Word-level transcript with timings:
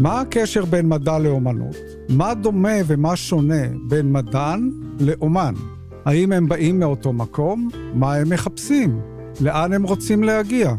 מה 0.00 0.20
הקשר 0.20 0.64
בין 0.64 0.88
מדע 0.88 1.18
לאומנות? 1.18 1.76
מה 2.08 2.34
דומה 2.34 2.72
ומה 2.86 3.16
שונה 3.16 3.62
בין 3.88 4.12
מדען 4.12 4.70
לאומן? 5.00 5.54
האם 6.04 6.32
הם 6.32 6.48
באים 6.48 6.80
מאותו 6.80 7.12
מקום? 7.12 7.68
מה 7.94 8.14
הם 8.14 8.30
מחפשים? 8.30 9.00
לאן 9.40 9.72
הם 9.72 9.82
רוצים 9.82 10.22
להגיע? 10.22 10.74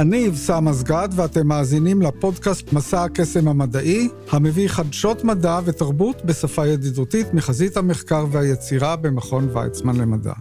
אני 0.00 0.28
אבסם 0.28 0.64
מסגד 0.64 1.08
ואתם 1.12 1.46
מאזינים 1.46 2.02
לפודקאסט 2.02 2.72
מסע 2.72 3.04
הקסם 3.04 3.48
המדעי, 3.48 4.08
המביא 4.30 4.68
חדשות 4.68 5.24
מדע 5.24 5.60
ותרבות 5.64 6.24
בשפה 6.24 6.66
ידידותית 6.66 7.34
מחזית 7.34 7.76
המחקר 7.76 8.26
והיצירה 8.30 8.96
במכון 8.96 9.48
ויצמן 9.52 9.96
למדע. 9.96 10.34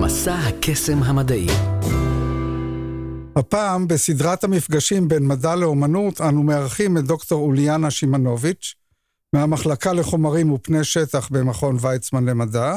מסע 0.00 0.34
הקסם 0.34 1.02
המדעי 1.02 1.73
הפעם, 3.36 3.88
בסדרת 3.88 4.44
המפגשים 4.44 5.08
בין 5.08 5.26
מדע 5.26 5.56
לאומנות, 5.56 6.20
אנו 6.20 6.42
מארחים 6.42 6.98
את 6.98 7.04
דוקטור 7.04 7.46
אוליאנה 7.46 7.90
שימנוביץ', 7.90 8.74
מהמחלקה 9.32 9.92
לחומרים 9.92 10.52
ופני 10.52 10.84
שטח 10.84 11.28
במכון 11.28 11.76
ויצמן 11.80 12.24
למדע, 12.24 12.74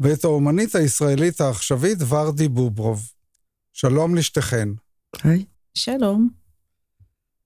ואת 0.00 0.24
האומנית 0.24 0.74
הישראלית 0.74 1.40
העכשווית 1.40 1.98
ורדי 2.08 2.48
בוברוב. 2.48 3.12
שלום 3.72 4.14
לשתיכן. 4.14 4.68
היי. 5.22 5.44
שלום. 5.74 6.28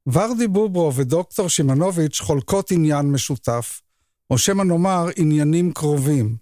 ורדי 0.06 0.48
בוברוב 0.48 0.98
ודוקטור 0.98 1.48
שימנוביץ' 1.48 2.20
חולקות 2.20 2.70
עניין 2.70 3.12
משותף, 3.12 3.80
או 4.30 4.38
שמא 4.38 4.62
נאמר 4.62 5.06
עניינים 5.16 5.72
קרובים. 5.72 6.36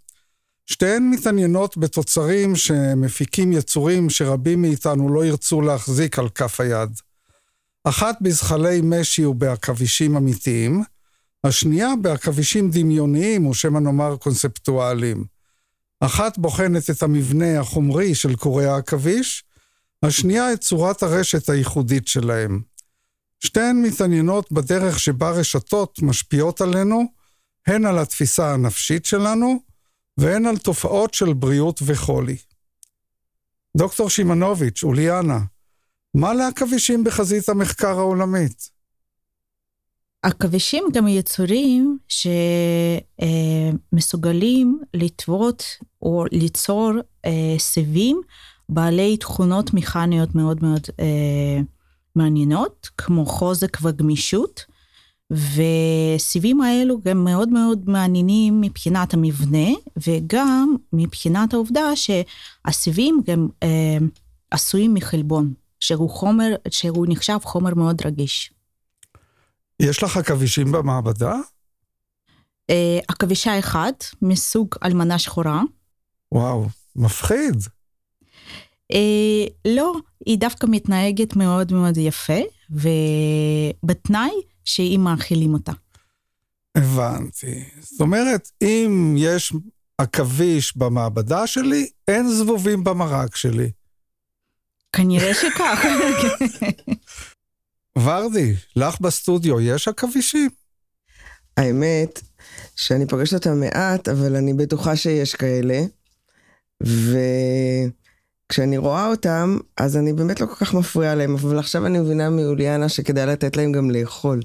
שתיהן 0.73 1.11
מתעניינות 1.11 1.77
בתוצרים 1.77 2.57
שמפיקים 2.57 3.53
יצורים 3.53 4.11
שרבים 4.11 4.63
מאיתנו 4.63 5.15
לא 5.15 5.25
ירצו 5.25 5.61
להחזיק 5.61 6.19
על 6.19 6.29
כף 6.29 6.61
היד. 6.61 6.91
אחת 7.85 8.17
בזחלי 8.21 8.81
משי 8.83 9.25
ובעכבישים 9.25 10.17
אמיתיים, 10.17 10.83
השנייה 11.45 11.89
בעכבישים 12.03 12.71
דמיוניים, 12.71 13.47
או 13.47 13.55
שמא 13.55 13.79
נאמר 13.79 14.17
קונספטואליים. 14.17 15.25
אחת 16.01 16.39
בוחנת 16.39 16.91
את 16.91 17.03
המבנה 17.03 17.61
החומרי 17.61 18.15
של 18.15 18.37
קורי 18.37 18.67
העכביש, 18.67 19.45
השנייה 20.03 20.53
את 20.53 20.61
צורת 20.61 21.03
הרשת 21.03 21.49
הייחודית 21.49 22.09
שלהם. 22.09 22.61
שתיהן 23.41 23.83
מתעניינות 23.83 24.53
בדרך 24.53 25.01
שבה 25.01 25.31
רשתות 25.31 26.03
משפיעות 26.03 26.61
עלינו, 26.61 27.05
הן 27.67 27.87
על 27.87 27.99
התפיסה 27.99 28.55
הנפשית 28.55 29.05
שלנו, 29.05 29.70
והן 30.19 30.47
על 30.47 30.59
תופעות 30.59 31.15
של 31.15 31.33
בריאות 31.33 31.81
וחולי. 31.87 32.37
דוקטור 33.77 34.11
שימנוביץ', 34.11 34.83
אוליאנה, 34.83 35.39
מה 36.15 36.35
לעכבישים 36.35 37.05
בחזית 37.05 37.49
המחקר 37.49 37.99
העולמית? 37.99 38.71
עכבישים 40.23 40.85
גם 40.93 41.09
יצורים 41.09 41.99
שמסוגלים 43.93 44.81
לטוות 44.95 45.65
או 46.03 46.25
ליצור 46.33 46.93
אה, 47.25 47.55
סיבים 47.59 48.21
בעלי 48.69 49.17
תכונות 49.17 49.75
מכניות 49.75 50.35
מאוד 50.35 50.59
מאוד 50.63 50.83
אה, 51.01 51.61
מעניינות, 52.17 52.89
כמו 52.99 53.27
חוזק 53.27 53.79
וגמישות, 53.83 54.65
וסיבים 55.31 56.61
האלו 56.61 57.01
גם 57.05 57.25
מאוד 57.25 57.49
מאוד 57.49 57.91
מעניינים 57.91 58.61
מבחינת 58.61 59.15
המבנה, 59.15 59.69
וגם 60.07 60.77
מבחינת 60.93 61.55
העובדה 61.55 61.91
שהסיבים 61.97 63.21
גם 63.27 63.49
אה, 63.63 63.99
עשויים 64.51 64.95
מחלבון, 64.95 65.53
שהוא 65.81 66.11
חומר, 66.11 66.55
שהוא 66.71 67.07
נחשב 67.09 67.39
חומר 67.43 67.75
מאוד 67.75 68.07
רגיש. 68.07 68.53
יש 69.81 70.03
לך 70.03 70.17
עכבישים 70.17 70.73
במעבדה? 70.73 71.35
אה, 72.71 72.99
עכבישה 73.09 73.59
אחת 73.59 74.05
מסוג 74.23 74.69
אלמנה 74.85 75.19
שחורה. 75.19 75.63
וואו, 76.33 76.67
מפחיד. 76.97 77.57
אה, 78.93 79.47
לא, 79.65 79.93
היא 80.27 80.39
דווקא 80.39 80.67
מתנהגת 80.71 81.37
מאוד 81.37 81.73
מאוד 81.73 81.97
יפה, 81.97 82.41
ובתנאי 82.71 84.31
שאם 84.65 85.01
מאכילים 85.05 85.55
אותה. 85.55 85.73
הבנתי. 86.75 87.65
זאת 87.81 88.01
אומרת, 88.01 88.51
אם 88.63 89.15
יש 89.19 89.53
עכביש 89.99 90.77
במעבדה 90.77 91.47
שלי, 91.47 91.91
אין 92.09 92.29
זבובים 92.29 92.85
במרק 92.85 93.37
שלי. 93.37 93.71
כנראה 94.93 95.35
שכך. 95.35 95.85
ורדי, 98.05 98.55
לך 98.77 99.01
בסטודיו 99.01 99.61
יש 99.61 99.89
עכבישים? 99.89 100.51
האמת 101.57 102.21
שאני 102.77 103.07
פוגשת 103.07 103.35
אותם 103.35 103.61
מעט, 103.61 104.09
אבל 104.09 104.37
אני 104.37 104.55
בטוחה 104.55 104.97
שיש 104.97 105.35
כאלה. 105.35 105.81
וכשאני 108.51 108.79
רואה 108.79 109.07
אותם, 109.07 109.59
אז 109.77 109.97
אני 109.97 110.13
באמת 110.13 110.41
לא 110.41 110.47
כל 110.47 110.55
כך 110.55 110.75
מפריעה 110.75 111.15
להם, 111.15 111.35
אבל 111.35 111.59
עכשיו 111.59 111.87
אני 111.87 111.99
מבינה 111.99 112.31
מאוליאנה 112.31 112.89
שכדאי 112.89 113.27
לתת 113.27 113.57
להם 113.57 113.73
גם 113.73 113.91
לאכול. 113.91 114.41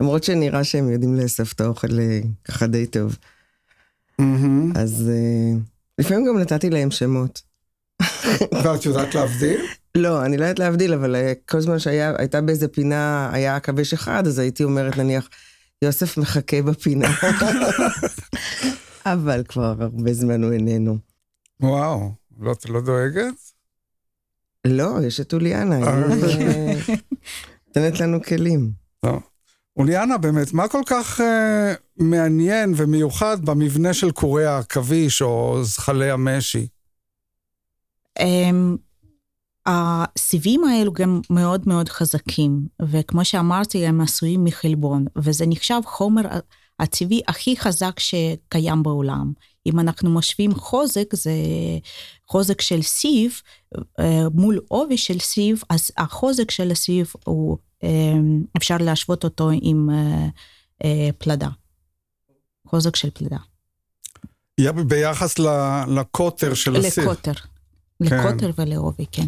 למרות 0.00 0.24
שנראה 0.24 0.64
שהם 0.64 0.90
יודעים 0.90 1.16
לאסוף 1.16 1.52
את 1.52 1.60
האוכל 1.60 2.00
אה, 2.00 2.20
ככה 2.44 2.66
די 2.66 2.86
טוב. 2.86 3.16
אז 4.74 5.10
uh, 5.10 5.58
לפעמים 5.98 6.26
גם 6.26 6.38
נתתי 6.38 6.70
להם 6.70 6.90
שמות. 6.90 7.42
ואת 8.64 8.84
יודעת 8.84 9.14
להבדיל? 9.14 9.60
לא, 9.94 10.24
אני 10.24 10.36
לא 10.36 10.44
יודעת 10.44 10.58
להבדיל, 10.58 10.92
אבל 10.94 11.16
אה, 11.16 11.32
כל 11.48 11.60
זמן 11.60 11.78
שהייתה 11.78 12.40
באיזה 12.40 12.68
פינה, 12.68 13.30
היה 13.32 13.56
עכביש 13.56 13.92
אחד, 13.92 14.26
אז 14.26 14.38
הייתי 14.38 14.64
אומרת, 14.64 14.96
נניח, 14.96 15.28
יוסף 15.82 16.16
מחכה 16.16 16.62
בפינה. 16.62 17.08
אבל 19.06 19.42
כבר 19.48 19.74
הרבה 19.80 20.14
זמן 20.14 20.42
הוא 20.42 20.52
איננו. 20.52 20.98
וואו, 21.60 22.12
לא, 22.40 22.52
את 22.52 22.68
לא 22.68 22.80
דואגת? 22.80 23.34
לא, 24.66 24.98
יש 25.06 25.20
את 25.20 25.32
אוליאנה, 25.32 25.76
היא 25.76 25.84
נותנת 27.66 28.00
לנו 28.00 28.22
כלים. 28.22 28.70
טוב. 29.00 29.22
אוליאנה, 29.76 30.18
באמת, 30.18 30.52
מה 30.52 30.68
כל 30.68 30.82
כך 30.86 31.20
uh, 31.20 31.24
מעניין 31.96 32.72
ומיוחד 32.76 33.44
במבנה 33.44 33.94
של 33.94 34.10
קורי 34.10 34.46
העכביש 34.46 35.22
או 35.22 35.58
זחלי 35.62 36.10
המשי? 36.10 36.66
Um, 38.18 38.22
הסיבים 39.66 40.64
האלו 40.64 40.92
גם 40.92 41.20
מאוד 41.30 41.62
מאוד 41.66 41.88
חזקים, 41.88 42.66
וכמו 42.82 43.24
שאמרתי, 43.24 43.86
הם 43.86 44.00
עשויים 44.00 44.44
מחלבון, 44.44 45.04
וזה 45.16 45.44
נחשב 45.48 45.80
חומר 45.84 46.22
הטבעי 46.80 47.20
הכי 47.28 47.56
חזק 47.56 48.00
שקיים 48.00 48.82
בעולם. 48.82 49.32
אם 49.66 49.80
אנחנו 49.80 50.10
משווים 50.10 50.54
חוזק, 50.54 51.14
זה 51.14 51.32
חוזק 52.28 52.60
של 52.60 52.82
סיב 52.82 53.40
אה, 54.00 54.28
מול 54.34 54.60
עובי 54.68 54.96
של 54.96 55.18
סיב, 55.18 55.62
אז 55.70 55.90
החוזק 55.96 56.50
של 56.50 56.70
הסיב 56.70 57.12
הוא, 57.24 57.58
אה, 57.84 57.88
אפשר 58.56 58.76
להשוות 58.80 59.24
אותו 59.24 59.50
עם 59.62 59.88
אה, 60.84 61.08
פלדה. 61.18 61.48
חוזק 62.66 62.96
של 62.96 63.10
פלדה. 63.10 63.36
ביחס 64.86 65.38
לקוטר 65.88 66.54
של 66.54 66.76
הסיב. 66.76 67.04
לקוטר. 67.04 67.32
כן. 67.32 67.48
לקוטר 68.00 68.50
ולעובי, 68.58 69.06
כן. 69.12 69.26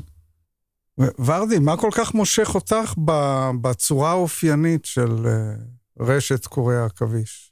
ורדי, 0.98 1.58
מה 1.58 1.76
כל 1.76 1.90
כך 1.92 2.14
מושך 2.14 2.54
אותך 2.54 2.94
בצורה 3.60 4.10
האופיינית 4.10 4.84
של 4.84 5.26
רשת 6.00 6.46
קורי 6.46 6.76
העכביש? 6.76 7.45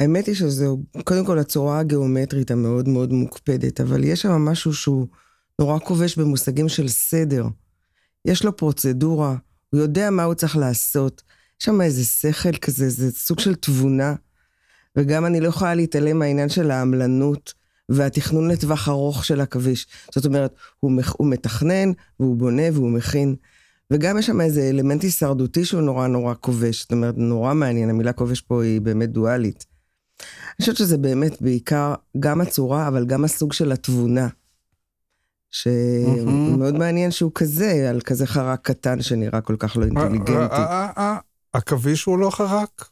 האמת 0.00 0.26
היא 0.26 0.34
שזהו, 0.34 0.82
קודם 1.04 1.24
כל 1.24 1.38
הצורה 1.38 1.78
הגיאומטרית 1.78 2.50
המאוד 2.50 2.88
מאוד 2.88 3.12
מוקפדת, 3.12 3.80
אבל 3.80 4.04
יש 4.04 4.22
שם 4.22 4.32
משהו 4.32 4.74
שהוא 4.74 5.06
נורא 5.58 5.78
כובש 5.78 6.16
במושגים 6.16 6.68
של 6.68 6.88
סדר. 6.88 7.46
יש 8.24 8.44
לו 8.44 8.56
פרוצדורה, 8.56 9.36
הוא 9.70 9.80
יודע 9.80 10.10
מה 10.10 10.22
הוא 10.22 10.34
צריך 10.34 10.56
לעשות. 10.56 11.22
יש 11.60 11.64
שם 11.64 11.80
איזה 11.80 12.04
שכל 12.04 12.56
כזה, 12.56 12.88
זה 12.88 13.10
סוג 13.10 13.40
של 13.40 13.54
תבונה. 13.54 14.14
וגם 14.96 15.26
אני 15.26 15.40
לא 15.40 15.48
יכולה 15.48 15.74
להתעלם 15.74 16.18
מהעניין 16.18 16.48
של 16.48 16.70
העמלנות 16.70 17.54
והתכנון 17.88 18.50
לטווח 18.50 18.88
ארוך 18.88 19.24
של 19.24 19.40
עכביש. 19.40 19.86
זאת 20.14 20.26
אומרת, 20.26 20.54
הוא, 20.80 20.92
הוא 21.16 21.26
מתכנן, 21.26 21.92
והוא 22.20 22.36
בונה, 22.36 22.62
והוא 22.72 22.90
מכין. 22.90 23.36
וגם 23.92 24.18
יש 24.18 24.26
שם 24.26 24.40
איזה 24.40 24.68
אלמנט 24.68 25.02
הישרדותי 25.02 25.64
שהוא 25.64 25.80
נורא 25.80 26.06
נורא 26.06 26.34
כובש. 26.40 26.82
זאת 26.82 26.92
אומרת, 26.92 27.14
נורא 27.16 27.54
מעניין, 27.54 27.90
המילה 27.90 28.12
כובש 28.12 28.40
פה 28.40 28.62
היא 28.62 28.80
באמת 28.80 29.10
דואלית. 29.10 29.67
אני 30.58 30.64
חושבת 30.64 30.76
שזה 30.76 30.98
באמת 30.98 31.42
בעיקר 31.42 31.94
גם 32.20 32.40
הצורה, 32.40 32.88
אבל 32.88 33.06
גם 33.06 33.24
הסוג 33.24 33.52
של 33.52 33.72
התבונה. 33.72 34.28
שמאוד 35.50 36.74
מעניין 36.78 37.10
שהוא 37.10 37.32
כזה, 37.34 37.86
על 37.90 38.00
כזה 38.00 38.26
חרק 38.26 38.60
קטן 38.62 39.02
שנראה 39.02 39.40
כל 39.40 39.56
כך 39.58 39.76
לא 39.76 39.84
אינטליגנטי. 39.84 40.32
עכביש 41.52 42.04
הוא 42.04 42.18
לא 42.18 42.30
חרק? 42.30 42.84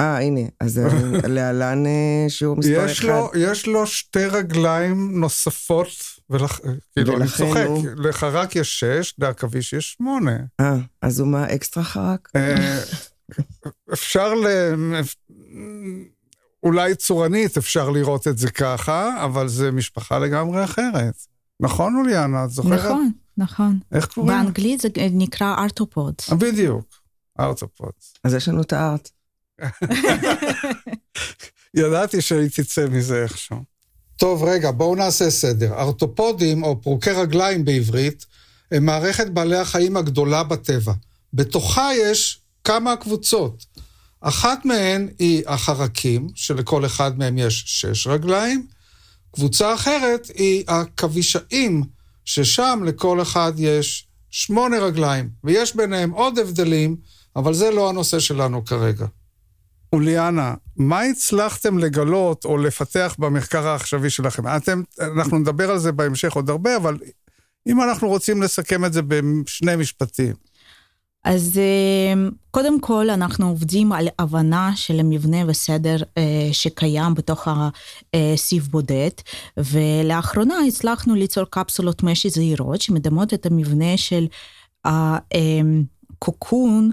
אה, 0.00 0.18
הנה, 0.18 0.40
אז 0.60 0.78
אה, 0.78 0.88
להלן 1.34 1.86
אה, 1.86 2.24
שיעור 2.28 2.56
מספר 2.56 2.84
יש 2.86 2.98
אחד. 2.98 3.08
לו, 3.08 3.30
יש 3.36 3.66
לו 3.66 3.86
שתי 3.86 4.26
רגליים 4.26 5.20
נוספות, 5.20 5.88
ולכ... 6.30 6.60
כאילו, 6.96 7.16
אני 7.16 7.26
צוחק, 7.36 7.64
הוא- 7.66 7.86
לחרק 7.96 8.56
יש 8.56 8.80
שש, 8.80 9.14
לעכביש 9.18 9.72
יש 9.72 9.92
שמונה. 9.98 10.36
אה, 10.60 10.76
אז 11.02 11.20
הוא 11.20 11.28
מה 11.28 11.54
אקסטרה 11.54 11.84
חרק? 11.84 12.28
אה, 12.36 12.78
אפשר 13.92 14.34
ל... 14.34 14.46
אולי 16.66 16.94
צורנית 16.94 17.56
אפשר 17.56 17.90
לראות 17.90 18.28
את 18.28 18.38
זה 18.38 18.50
ככה, 18.50 19.24
אבל 19.24 19.48
זה 19.48 19.70
משפחה 19.70 20.18
לגמרי 20.18 20.64
אחרת. 20.64 21.14
נכון, 21.60 21.96
אוליאנה? 21.96 22.44
את 22.44 22.50
זוכרת? 22.50 22.84
נכון, 22.84 23.10
נכון. 23.38 23.78
איך 23.92 24.06
קוראים? 24.06 24.36
באנגלית 24.36 24.80
זה 24.80 24.88
נקרא 25.10 25.54
ארתופוד. 25.58 26.14
בדיוק, 26.38 26.84
ארתופוד. 27.40 27.92
אז 28.24 28.34
יש 28.34 28.48
לנו 28.48 28.62
את 28.62 28.72
הארט. 28.72 29.10
ידעתי 31.74 32.20
שהיא 32.20 32.50
תצא 32.50 32.86
מזה 32.90 33.22
איכשהו. 33.22 33.56
טוב, 34.16 34.44
רגע, 34.44 34.70
בואו 34.70 34.94
נעשה 34.94 35.30
סדר. 35.30 35.74
ארתופודים, 35.74 36.62
או 36.62 36.82
פרוקי 36.82 37.10
רגליים 37.10 37.64
בעברית, 37.64 38.26
הם 38.72 38.86
מערכת 38.86 39.26
בעלי 39.26 39.58
החיים 39.58 39.96
הגדולה 39.96 40.42
בטבע. 40.44 40.92
בתוכה 41.32 41.88
יש 41.94 42.40
כמה 42.64 42.96
קבוצות. 42.96 43.66
אחת 44.28 44.64
מהן 44.64 45.08
היא 45.18 45.42
החרקים, 45.46 46.28
שלכל 46.34 46.86
אחד 46.86 47.18
מהם 47.18 47.38
יש 47.38 47.64
שש 47.66 48.06
רגליים. 48.06 48.66
קבוצה 49.34 49.74
אחרת 49.74 50.30
היא 50.34 50.64
הכבישאים, 50.68 51.82
ששם 52.24 52.80
לכל 52.84 53.22
אחד 53.22 53.52
יש 53.56 54.06
שמונה 54.30 54.78
רגליים, 54.78 55.28
ויש 55.44 55.76
ביניהם 55.76 56.10
עוד 56.10 56.38
הבדלים, 56.38 56.96
אבל 57.36 57.54
זה 57.54 57.70
לא 57.70 57.88
הנושא 57.88 58.20
שלנו 58.20 58.64
כרגע. 58.64 59.06
אוליאנה, 59.92 60.54
מה 60.76 61.00
הצלחתם 61.00 61.78
לגלות 61.78 62.44
או 62.44 62.58
לפתח 62.58 63.16
במחקר 63.18 63.68
העכשווי 63.68 64.10
שלכם? 64.10 64.56
אתם, 64.56 64.82
אנחנו 65.00 65.38
נדבר 65.38 65.70
על 65.70 65.78
זה 65.78 65.92
בהמשך 65.92 66.32
עוד 66.32 66.50
הרבה, 66.50 66.76
אבל 66.76 66.98
אם 67.68 67.82
אנחנו 67.82 68.08
רוצים 68.08 68.42
לסכם 68.42 68.84
את 68.84 68.92
זה 68.92 69.02
בשני 69.02 69.76
משפטים. 69.76 70.34
אז 71.26 71.58
אה, 71.58 72.28
קודם 72.50 72.80
כל 72.80 73.10
אנחנו 73.10 73.48
עובדים 73.48 73.92
על 73.92 74.08
הבנה 74.18 74.72
של 74.76 75.00
המבנה 75.00 75.36
וסדר 75.46 75.96
אה, 76.18 76.48
שקיים 76.52 77.14
בתוך 77.14 77.48
הסיב 78.14 78.68
בודד, 78.70 79.10
ולאחרונה 79.56 80.54
הצלחנו 80.68 81.14
ליצור 81.14 81.44
קפסולות 81.50 82.02
משי 82.02 82.30
זעירות 82.30 82.80
שמדמות 82.80 83.34
את 83.34 83.46
המבנה 83.46 83.96
של 83.96 84.26
הקוקון. 84.84 86.90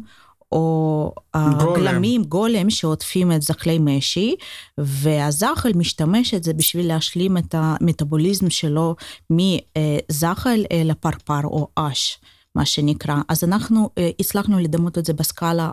או 0.52 1.12
הגלמים, 1.34 2.24
גולם 2.24 2.70
שעוטפים 2.70 3.32
את 3.32 3.42
זחלי 3.42 3.80
משי, 3.80 4.36
והזחל 4.78 5.72
משתמש 5.76 6.34
את 6.34 6.44
זה 6.44 6.54
בשביל 6.54 6.88
להשלים 6.88 7.38
את 7.38 7.56
המטאבוליזם 7.58 8.50
שלו 8.50 8.96
מזחל 9.30 10.64
לפרפר 10.86 11.42
או 11.44 11.68
אש. 11.76 12.20
מה 12.56 12.66
שנקרא. 12.66 13.16
אז 13.28 13.44
אנחנו 13.44 13.90
uh, 14.00 14.02
הצלחנו 14.20 14.60
לדמות 14.60 14.98
את 14.98 15.06
זה 15.06 15.14
בסקאלה 15.14 15.70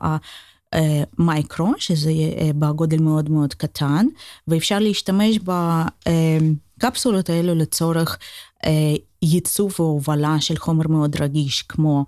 המייקרו, 0.73 1.73
שזה 1.79 2.11
uh, 2.11 2.53
בגודל 2.59 3.03
מאוד 3.03 3.31
מאוד 3.31 3.55
קטן, 3.55 4.07
ואפשר 4.49 4.79
להשתמש 4.79 5.39
בקפסולות 6.79 7.31
האלו 7.31 7.55
לצורך 7.55 8.19
ייצוב 9.23 9.75
והובלה 9.79 10.41
של 10.41 10.57
חומר 10.57 10.89
מאוד 10.89 11.17
רגיש, 11.23 11.63
כמו 11.63 12.05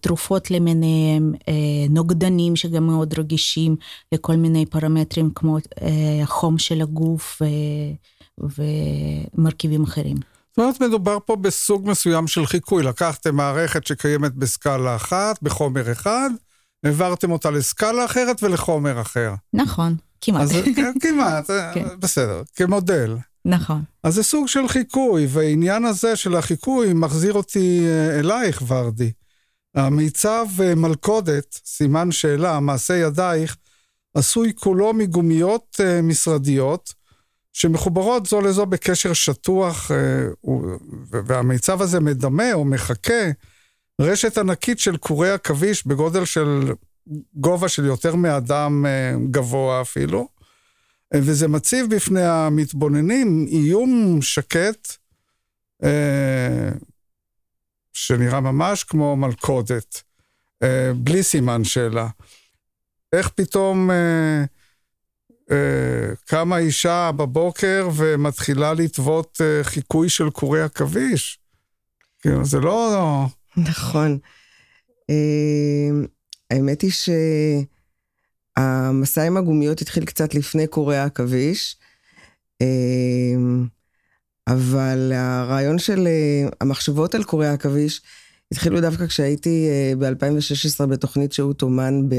תרופות 0.00 0.50
למיניהם, 0.50 1.32
נוגדנים 1.90 2.56
שגם 2.56 2.86
מאוד 2.86 3.18
רגישים 3.18 3.76
לכל 4.12 4.36
מיני 4.36 4.66
פרמטרים 4.66 5.30
כמו 5.34 5.56
החום 6.22 6.58
של 6.58 6.80
הגוף 6.80 7.42
ומרכיבים 8.38 9.84
אחרים. 9.84 10.16
זאת 10.60 10.80
אומרת, 10.80 10.90
מדובר 10.90 11.18
פה 11.24 11.36
בסוג 11.36 11.90
מסוים 11.90 12.26
של 12.26 12.46
חיקוי. 12.46 12.82
לקחתם 12.82 13.36
מערכת 13.36 13.86
שקיימת 13.86 14.34
בסקאלה 14.34 14.96
אחת, 14.96 15.42
בחומר 15.42 15.92
אחד, 15.92 16.30
העברתם 16.84 17.30
אותה 17.30 17.50
לסקאלה 17.50 18.04
אחרת 18.04 18.42
ולחומר 18.42 19.00
אחר. 19.00 19.34
נכון, 19.52 19.96
כמעט. 20.20 20.42
אז 20.42 20.52
כמעט, 21.02 21.50
כן. 21.74 21.86
בסדר, 21.98 22.42
כמודל. 22.56 23.16
נכון. 23.44 23.82
אז 24.02 24.14
זה 24.14 24.22
סוג 24.22 24.48
של 24.48 24.68
חיקוי, 24.68 25.26
והעניין 25.30 25.84
הזה 25.84 26.16
של 26.16 26.36
החיקוי 26.36 26.92
מחזיר 26.92 27.32
אותי 27.32 27.86
אלייך, 28.18 28.62
ורדי. 28.66 29.12
המיצב 29.74 30.46
מלכודת, 30.76 31.60
סימן 31.64 32.12
שאלה, 32.12 32.60
מעשה 32.60 32.96
ידייך, 32.96 33.56
עשוי 34.14 34.52
כולו 34.56 34.92
מגומיות 34.92 35.80
משרדיות, 36.02 36.99
שמחוברות 37.52 38.26
זו 38.26 38.40
לזו 38.40 38.66
בקשר 38.66 39.12
שטוח, 39.12 39.90
והמיצב 41.10 41.82
הזה 41.82 42.00
מדמה 42.00 42.52
או 42.52 42.64
מחכה 42.64 43.30
רשת 44.00 44.38
ענקית 44.38 44.78
של 44.78 44.96
קורי 44.96 45.30
עכביש 45.30 45.86
בגודל 45.86 46.24
של 46.24 46.72
גובה 47.34 47.68
של 47.68 47.84
יותר 47.84 48.14
מאדם 48.14 48.86
גבוה 49.30 49.80
אפילו, 49.80 50.28
וזה 51.14 51.48
מציב 51.48 51.94
בפני 51.94 52.22
המתבוננים 52.22 53.46
איום 53.48 54.18
שקט, 54.22 54.88
שנראה 57.92 58.40
ממש 58.40 58.84
כמו 58.84 59.16
מלכודת, 59.16 60.02
בלי 60.96 61.22
סימן 61.22 61.64
שאלה. 61.64 62.08
איך 63.12 63.28
פתאום... 63.28 63.90
קמה 66.26 66.58
אישה 66.58 67.10
בבוקר 67.16 67.88
ומתחילה 67.96 68.74
לטוות 68.74 69.40
חיקוי 69.62 70.08
של 70.08 70.30
קורי 70.30 70.62
עכביש. 70.62 71.38
כאילו, 72.22 72.44
זה 72.44 72.60
לא... 72.60 73.26
נכון. 73.56 74.18
האמת 76.50 76.82
היא 76.82 76.92
שהמסע 78.58 79.22
עם 79.22 79.36
הגומיות 79.36 79.80
התחיל 79.80 80.04
קצת 80.04 80.34
לפני 80.34 80.66
קורי 80.66 80.96
העכביש, 80.96 81.76
אבל 84.48 85.12
הרעיון 85.14 85.78
של 85.78 86.08
המחשבות 86.60 87.14
על 87.14 87.24
קורי 87.24 87.46
העכביש 87.46 88.02
התחילו 88.52 88.80
דווקא 88.80 89.06
כשהייתי 89.06 89.68
ב-2016 89.98 90.86
בתוכנית 90.86 91.32
שהות 91.32 91.62
אומן 91.62 92.08
ב... 92.08 92.14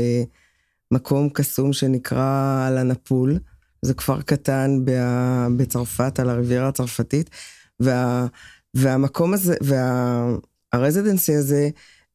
מקום 0.91 1.29
קסום 1.29 1.73
שנקרא 1.73 2.69
לנפול, 2.69 3.39
זה 3.81 3.93
כפר 3.93 4.21
קטן 4.21 4.79
בצרפת, 5.57 6.19
על 6.19 6.29
הריביירה 6.29 6.67
הצרפתית, 6.67 7.29
וה, 7.79 8.27
והמקום 8.73 9.33
הזה, 9.33 9.55
והרזידנסי 10.73 11.35
הזה 11.35 11.69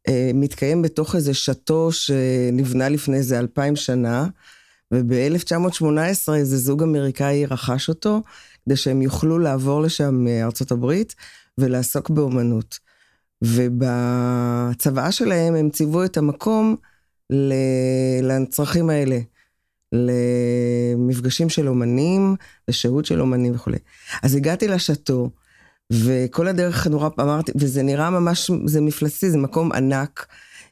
אה, 0.08 0.30
מתקיים 0.34 0.82
בתוך 0.82 1.14
איזה 1.14 1.34
שאטו 1.34 1.92
שנבנה 1.92 2.88
לפני 2.88 3.16
איזה 3.16 3.38
אלפיים 3.38 3.76
שנה, 3.76 4.26
וב-1918 4.92 6.34
איזה 6.34 6.56
זוג 6.56 6.82
אמריקאי 6.82 7.46
רכש 7.46 7.88
אותו, 7.88 8.22
כדי 8.64 8.76
שהם 8.76 9.02
יוכלו 9.02 9.38
לעבור 9.38 9.82
לשם 9.82 10.24
מארצות 10.24 10.70
הברית 10.70 11.14
ולעסוק 11.58 12.10
באומנות. 12.10 12.78
ובצוואה 13.42 15.12
שלהם 15.12 15.54
הם 15.54 15.70
ציוו 15.70 16.04
את 16.04 16.16
המקום, 16.16 16.76
לצרכים 18.22 18.90
האלה, 18.90 19.18
למפגשים 19.92 21.48
של 21.48 21.68
אומנים, 21.68 22.36
לשהות 22.68 23.04
של 23.04 23.20
אומנים 23.20 23.54
וכולי. 23.54 23.78
אז 24.22 24.34
הגעתי 24.34 24.68
לשאטו, 24.68 25.30
וכל 25.92 26.48
הדרך 26.48 26.86
נורא 26.86 27.08
אמרתי, 27.20 27.52
וזה 27.54 27.82
נראה 27.82 28.10
ממש, 28.10 28.50
זה 28.66 28.80
מפלסי, 28.80 29.30
זה 29.30 29.38
מקום 29.38 29.72
ענק, 29.72 30.26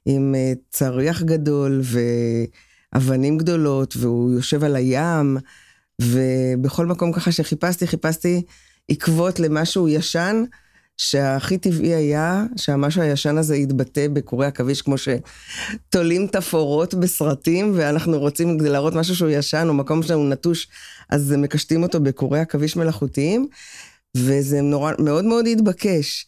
עם 0.07 0.35
צריח 0.71 1.23
גדול 1.23 1.83
ואבנים 2.95 3.39
גדולות, 3.39 3.97
והוא 3.97 4.33
יושב 4.33 4.65
על 4.65 4.77
הים, 4.77 5.37
ובכל 6.03 6.87
מקום 6.87 7.13
ככה 7.13 7.33
שחיפשתי, 7.33 7.87
חיפשתי 7.87 8.43
עקבות 8.89 9.41
למשהו 9.41 9.89
ישן, 9.89 10.45
שהכי 10.97 11.59
טבעי 11.59 11.95
היה 11.95 12.45
שהמשהו 12.57 13.03
הישן 13.03 13.39
הזה 13.39 13.57
יתבטא 13.57 14.09
בקורי 14.09 14.47
עכביש, 14.47 14.83
כמו 14.83 14.95
שתולים 14.99 16.27
תפאורות 16.27 16.95
בסרטים, 16.95 17.73
ואנחנו 17.77 18.19
רוצים, 18.19 18.61
להראות 18.61 18.95
משהו 18.95 19.17
שהוא 19.17 19.31
ישן, 19.31 19.67
או 19.69 19.75
מקום 19.75 20.03
שהוא 20.03 20.29
נטוש, 20.29 20.69
אז 21.11 21.35
מקשטים 21.39 21.83
אותו 21.83 22.01
בקורי 22.01 22.41
עכביש 22.41 22.77
מלאכותיים, 22.77 23.49
וזה 24.17 24.61
נורא, 24.61 24.93
מאוד 24.99 25.25
מאוד 25.25 25.47
התבקש. 25.47 26.27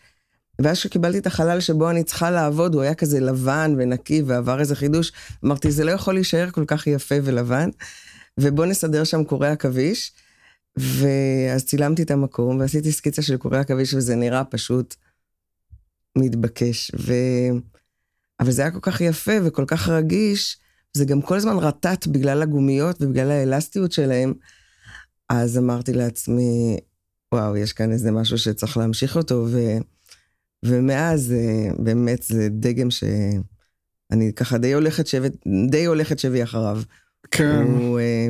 ואז 0.59 0.79
כשקיבלתי 0.79 1.19
את 1.19 1.27
החלל 1.27 1.61
שבו 1.61 1.91
אני 1.91 2.05
צריכה 2.05 2.31
לעבוד, 2.31 2.75
הוא 2.75 2.83
היה 2.83 2.95
כזה 2.95 3.21
לבן 3.21 3.75
ונקי 3.79 4.23
ועבר 4.27 4.61
איזה 4.61 4.77
חידוש, 4.77 5.13
אמרתי, 5.45 5.71
זה 5.71 5.85
לא 5.85 5.91
יכול 5.91 6.15
להישאר 6.15 6.51
כל 6.51 6.65
כך 6.67 6.87
יפה 6.87 7.15
ולבן, 7.23 7.69
ובוא 8.41 8.67
נסדר 8.67 9.05
שם 9.05 9.25
קורי 9.25 9.49
עכביש. 9.49 10.13
ואז 10.79 11.65
צילמתי 11.65 12.03
את 12.03 12.11
המקום 12.11 12.61
ועשיתי 12.61 12.93
סקיצה 12.93 13.23
של 13.23 13.37
קורי 13.37 13.59
עכביש 13.59 13.95
וזה 13.95 14.17
נראה 14.17 14.45
פשוט 14.45 14.95
מתבקש. 16.19 16.91
ו... 16.99 17.13
אבל 18.41 18.51
זה 18.51 18.63
היה 18.63 18.71
כל 18.71 18.81
כך 18.83 19.01
יפה 19.01 19.33
וכל 19.45 19.65
כך 19.67 19.89
רגיש, 19.89 20.59
זה 20.97 21.05
גם 21.05 21.23
כל 21.23 21.37
הזמן 21.37 21.57
רטט 21.57 22.07
בגלל 22.07 22.43
הגומיות 22.43 23.03
ובגלל 23.03 23.31
האלסטיות 23.31 23.93
שלהם. 23.93 24.35
אז 25.29 25.59
אמרתי 25.59 25.93
לעצמי, 25.93 26.77
וואו, 27.35 27.57
יש 27.57 27.73
כאן 27.73 27.93
איזה 27.93 28.11
משהו 28.11 28.39
שצריך 28.39 28.77
להמשיך 28.77 29.17
אותו, 29.17 29.47
ו... 29.51 29.59
ומאז 30.65 31.33
אה, 31.33 31.69
באמת 31.79 32.23
זה 32.23 32.49
דגם 32.51 32.91
שאני 32.91 34.33
ככה 34.37 34.59
די 34.59 34.73
הולכת 34.73 35.07
שבי, 35.07 35.29
די 35.71 35.85
הולכת 35.85 36.19
שבי 36.19 36.43
אחריו. 36.43 36.83
כן. 37.31 37.65
הוא, 37.67 38.01
אה, 38.01 38.29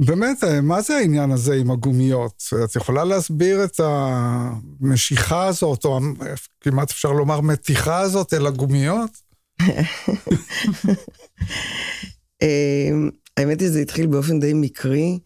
באמת, 0.00 0.44
אה, 0.44 0.60
מה 0.60 0.80
זה 0.80 0.96
העניין 0.96 1.30
הזה 1.30 1.54
עם 1.54 1.70
הגומיות? 1.70 2.42
את 2.64 2.76
יכולה 2.76 3.04
להסביר 3.04 3.64
את 3.64 3.80
המשיכה 3.80 5.46
הזאת, 5.46 5.84
או 5.84 6.00
כמעט 6.60 6.90
אפשר 6.90 7.12
לומר 7.12 7.40
מתיחה 7.40 8.00
הזאת 8.00 8.34
אל 8.34 8.46
הגומיות? 8.46 9.10
האמת 13.36 13.60
היא, 13.60 13.70
זה 13.70 13.78
התחיל 13.78 14.06
באופן 14.06 14.40
די 14.40 14.52
מקרי, 14.54 15.18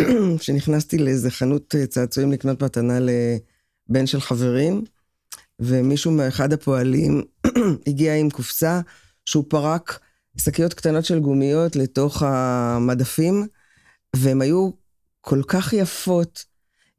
כשנכנסתי 0.38 0.98
לאיזה 0.98 1.30
חנות 1.30 1.74
צעצועים 1.88 2.32
לקנות 2.32 2.62
מתנה 2.62 2.98
לבן 3.00 4.06
של 4.06 4.20
חברים, 4.20 4.84
ומישהו 5.60 6.10
מאחד 6.10 6.52
הפועלים 6.52 7.22
הגיע 7.86 8.14
עם 8.16 8.30
קופסה 8.30 8.80
שהוא 9.24 9.44
פרק 9.48 9.98
שקיות 10.36 10.74
קטנות 10.74 11.04
של 11.04 11.18
גומיות 11.18 11.76
לתוך 11.76 12.22
המדפים, 12.22 13.46
והן 14.16 14.42
היו 14.42 14.70
כל 15.20 15.42
כך 15.48 15.72
יפות, 15.72 16.44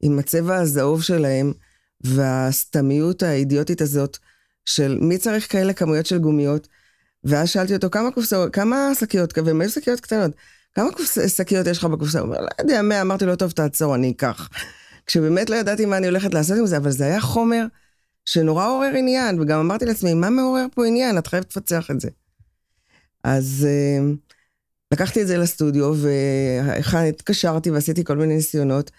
עם 0.02 0.20
הצבע 0.20 0.56
הזהוב 0.56 1.04
שלהם, 1.04 1.54
והסתמיות 2.02 3.24
האידיוטית 3.24 3.82
הזאת 3.82 4.18
של 4.66 4.98
מי 5.02 5.18
צריך 5.18 5.52
כאלה 5.52 5.74
כמויות 5.74 6.06
של 6.06 6.18
גומיות, 6.18 6.68
ואז 7.24 7.50
שאלתי 7.50 7.76
אותו, 7.76 7.90
כמה 7.90 8.12
קופסאות, 8.12 8.54
כמה 8.54 8.92
שקיות, 9.00 9.38
והן 9.38 9.62
היו 9.62 9.70
שקיות 9.70 10.00
קטנות, 10.00 10.32
כמה 10.76 10.90
שקיות 11.28 11.68
יש 11.68 11.78
לך 11.78 11.86
בקופסה? 11.86 12.20
הוא 12.20 12.28
אומר, 12.28 12.42
לא 12.42 12.48
יודע, 12.60 12.82
מאה, 12.82 13.02
אמרתי 13.02 13.26
לו, 13.26 13.36
טוב, 13.36 13.52
תעצור, 13.52 13.96
אני 13.96 14.12
אקח. 14.12 14.50
כשבאמת 15.06 15.50
לא 15.50 15.56
ידעתי 15.56 15.86
מה 15.86 15.98
אני 15.98 16.08
הולכת 16.08 16.34
לעשות 16.34 16.58
עם 16.58 16.66
זה, 16.66 16.78
אבל 16.78 16.92
זה 16.92 17.06
היה 17.06 17.22
חומר 17.22 17.66
שנורא 18.26 18.68
עורר 18.68 18.92
עניין, 18.96 19.42
וגם 19.42 19.60
אמרתי 19.60 19.86
לעצמי, 19.86 20.14
מה 20.14 20.30
מעורר 20.30 20.66
פה 20.76 20.86
עניין? 20.86 21.18
את 21.18 21.28
חייבת 21.28 21.50
לפצח 21.50 21.92
את 21.92 22.00
זה. 22.00 22.10
אז 23.24 23.68
uh, 23.68 24.33
לקחתי 24.94 25.22
את 25.22 25.28
זה 25.28 25.38
לסטודיו, 25.38 25.94
והתקשרתי 25.96 27.72
ועשיתי 27.72 28.04
כל 28.04 28.18
מיני 28.18 28.36
ניסיונות, 28.36 28.92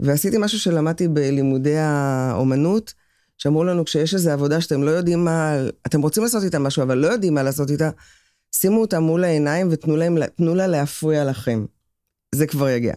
ועשיתי 0.00 0.36
משהו 0.40 0.58
שלמדתי 0.58 1.08
בלימודי 1.08 1.76
האומנות, 1.76 2.94
שאמרו 3.38 3.64
לנו, 3.64 3.84
כשיש 3.84 4.14
איזו 4.14 4.30
עבודה 4.30 4.60
שאתם 4.60 4.82
לא 4.82 4.90
יודעים 4.90 5.24
מה, 5.24 5.56
אתם 5.86 6.00
רוצים 6.00 6.22
לעשות 6.22 6.44
איתה 6.44 6.58
משהו, 6.58 6.82
אבל 6.82 6.98
לא 6.98 7.06
יודעים 7.06 7.34
מה 7.34 7.42
לעשות 7.42 7.70
איתה, 7.70 7.90
שימו 8.54 8.80
אותה 8.80 9.00
מול 9.00 9.24
העיניים 9.24 9.68
ותנו 9.70 9.96
להם, 9.96 10.18
לה 10.38 10.66
להפריע 10.66 11.24
לכם. 11.24 11.64
זה 12.34 12.46
כבר 12.46 12.68
יגיע. 12.68 12.94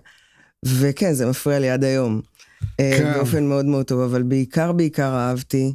וכן, 0.65 1.13
זה 1.13 1.25
מפריע 1.25 1.59
לי 1.59 1.69
עד 1.69 1.83
היום. 1.83 2.21
אה, 2.79 2.97
כן. 2.97 3.13
באופן 3.13 3.45
מאוד 3.45 3.65
מאוד 3.65 3.85
טוב, 3.85 4.01
אבל 4.01 4.23
בעיקר 4.23 4.71
בעיקר 4.71 5.15
אהבתי 5.15 5.73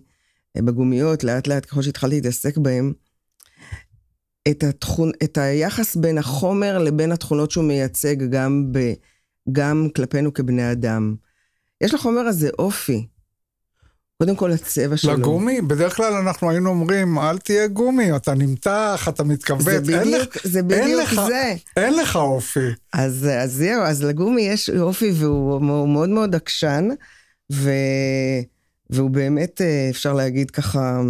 אה, 0.56 0.62
בגומיות, 0.62 1.24
לאט 1.24 1.46
לאט 1.46 1.66
ככל 1.66 1.82
שהתחלתי 1.82 2.14
להתעסק 2.14 2.56
בהם, 2.58 2.92
את, 4.50 4.62
התכון, 4.62 5.10
את 5.24 5.38
היחס 5.38 5.96
בין 5.96 6.18
החומר 6.18 6.78
לבין 6.78 7.12
התכונות 7.12 7.50
שהוא 7.50 7.64
מייצג 7.64 8.16
גם, 8.30 8.72
ב, 8.72 8.92
גם 9.52 9.88
כלפינו 9.96 10.34
כבני 10.34 10.72
אדם. 10.72 11.14
יש 11.80 11.94
לחומר 11.94 12.20
הזה 12.20 12.50
אופי. 12.58 13.06
קודם 14.22 14.36
כל 14.36 14.52
הצבע 14.52 14.96
שלו. 14.96 15.12
לגומי? 15.12 15.60
בדרך 15.60 15.96
כלל 15.96 16.12
אנחנו 16.12 16.50
היינו 16.50 16.70
אומרים, 16.70 17.18
אל 17.18 17.38
תהיה 17.38 17.66
גומי, 17.66 18.16
אתה 18.16 18.34
נמתח, 18.34 19.06
אתה 19.08 19.24
מתכווץ. 19.24 19.64
זה 19.64 19.80
בדיוק 19.80 20.38
זה. 20.44 20.62
בדיוק 20.62 21.08
אין 21.10 21.26
זה. 21.26 21.54
אין 21.76 21.96
לך 21.96 22.16
אופי. 22.16 22.68
אז, 22.92 23.28
אז 23.30 23.52
זהו, 23.52 23.82
אז 23.82 24.04
לגומי 24.04 24.42
יש 24.42 24.70
אופי 24.70 25.12
והוא 25.14 25.88
מאוד 25.88 26.08
מאוד 26.08 26.34
עקשן, 26.34 26.88
ו, 27.52 27.70
והוא 28.90 29.10
באמת, 29.10 29.60
אה, 29.60 29.88
אפשר 29.90 30.12
להגיד 30.12 30.50
ככה, 30.50 31.00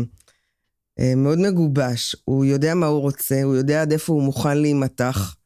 מאוד 1.16 1.38
מגובש. 1.38 2.16
הוא 2.25 2.44
יודע 2.44 2.75
מה 2.75 2.87
הוא 2.87 3.00
רוצה, 3.00 3.42
הוא 3.42 3.56
יודע 3.56 3.82
עד 3.82 3.92
איפה 3.92 4.12
הוא 4.12 4.22
מוכן 4.22 4.58
להימתח. 4.58 5.37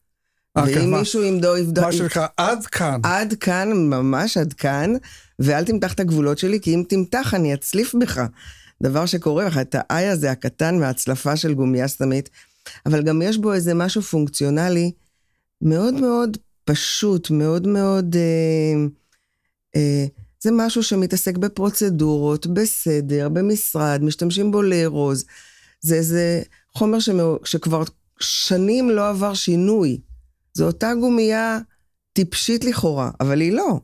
אה, 0.56 0.66
כן, 0.66 0.78
ואם 0.78 0.94
מישהו 0.98 1.22
ימדוד... 1.22 1.58
יבדוק... 1.58 1.84
מה 1.84 1.92
שנקרא, 1.92 2.26
עד 2.36 2.66
כאן. 2.66 3.00
עד 3.02 3.34
כאן, 3.40 3.72
ממש 3.72 4.36
עד 4.36 4.52
כאן, 4.52 4.92
ואל 5.38 5.64
תמתח 5.64 5.92
את 5.92 6.00
הגבולות 6.00 6.38
שלי, 6.38 6.60
כי 6.60 6.74
אם 6.74 6.82
תמתח 6.88 7.34
אני 7.34 7.54
אצליף 7.54 7.94
בך. 8.00 8.26
דבר 8.82 9.06
שקורה 9.06 9.44
לך, 9.44 9.58
את 9.58 9.76
האי 9.78 10.06
הזה 10.06 10.30
הקטן 10.30 10.78
מההצלפה 10.78 11.36
של 11.36 11.54
גומייה 11.54 11.88
סתמית, 11.88 12.30
אבל 12.86 13.02
גם 13.02 13.22
יש 13.22 13.38
בו 13.38 13.52
איזה 13.52 13.74
משהו 13.74 14.02
פונקציונלי 14.02 14.92
מאוד 15.62 15.94
מאוד 15.94 16.36
פשוט, 16.64 17.30
מאוד 17.30 17.66
מאוד... 17.66 18.16
אה, 18.16 18.86
אה, 19.76 20.06
זה 20.46 20.52
משהו 20.52 20.82
שמתעסק 20.82 21.36
בפרוצדורות, 21.36 22.46
בסדר, 22.46 23.28
במשרד, 23.28 24.00
משתמשים 24.02 24.50
בו 24.50 24.62
לארוז. 24.62 25.24
זה 25.80 25.94
איזה 25.94 26.42
חומר 26.74 27.00
שמא, 27.00 27.24
שכבר 27.44 27.82
שנים 28.20 28.90
לא 28.90 29.08
עבר 29.08 29.34
שינוי. 29.34 30.00
זו 30.54 30.66
אותה 30.66 30.92
גומייה 31.00 31.58
טיפשית 32.12 32.64
לכאורה, 32.64 33.10
אבל 33.20 33.40
היא 33.40 33.52
לא. 33.52 33.80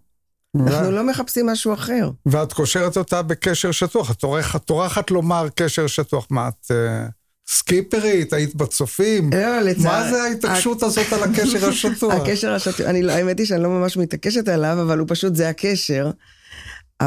אנחנו 0.56 0.90
לא 0.90 1.06
מחפשים 1.06 1.46
משהו 1.46 1.74
אחר. 1.74 2.10
ואת 2.26 2.52
קושרת 2.52 2.96
אותה 2.96 3.22
בקשר 3.22 3.72
שטוח. 3.72 4.10
את 4.10 4.24
טורחת 4.64 5.10
לומר 5.10 5.48
קשר 5.54 5.86
שטוח. 5.86 6.26
מה, 6.30 6.48
את 6.48 6.70
uh, 6.70 7.10
סקיפרית? 7.48 8.32
היית 8.32 8.54
בצופים? 8.54 9.30
לא, 9.32 9.60
לצער... 9.60 9.84
מה 9.84 10.10
זה 10.10 10.22
ההתעקשות 10.22 10.82
הזאת 10.82 11.12
על 11.12 11.22
הקשר 11.22 11.68
השטוח? 11.68 12.14
הקשר 12.22 12.52
השטוח, 12.52 12.80
אני, 12.80 13.02
לא, 13.02 13.12
האמת 13.12 13.38
היא 13.38 13.46
שאני 13.46 13.62
לא 13.62 13.68
ממש 13.68 13.96
מתעקשת 13.96 14.48
עליו, 14.48 14.78
אבל 14.82 14.98
הוא 14.98 15.06
פשוט, 15.10 15.34
זה 15.34 15.48
הקשר. 15.48 16.10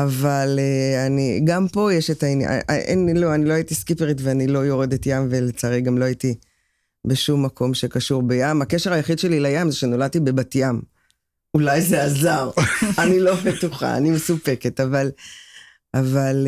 אבל 0.03 0.59
uh, 0.59 1.07
אני, 1.07 1.41
גם 1.43 1.67
פה 1.67 1.93
יש 1.93 2.11
את 2.11 2.23
העניין, 2.23 2.51
אה, 2.51 2.75
אין, 2.75 3.17
לא, 3.17 3.35
אני 3.35 3.45
לא 3.45 3.53
הייתי 3.53 3.75
סקיפרית 3.75 4.17
ואני 4.21 4.47
לא 4.47 4.59
יורדת 4.59 5.05
ים, 5.05 5.27
ולצערי 5.29 5.81
גם 5.81 5.97
לא 5.97 6.05
הייתי 6.05 6.35
בשום 7.07 7.45
מקום 7.45 7.73
שקשור 7.73 8.23
בים. 8.23 8.61
הקשר 8.61 8.93
היחיד 8.93 9.19
שלי 9.19 9.39
לים 9.39 9.71
זה 9.71 9.77
שנולדתי 9.77 10.19
בבת 10.19 10.55
ים. 10.55 10.81
אולי 11.53 11.81
זה 11.81 12.03
עזר, 12.03 12.51
אני 13.03 13.19
לא 13.19 13.35
בטוחה, 13.35 13.97
אני 13.97 14.09
מסופקת, 14.09 14.79
אבל... 14.79 15.11
אבל... 15.93 16.47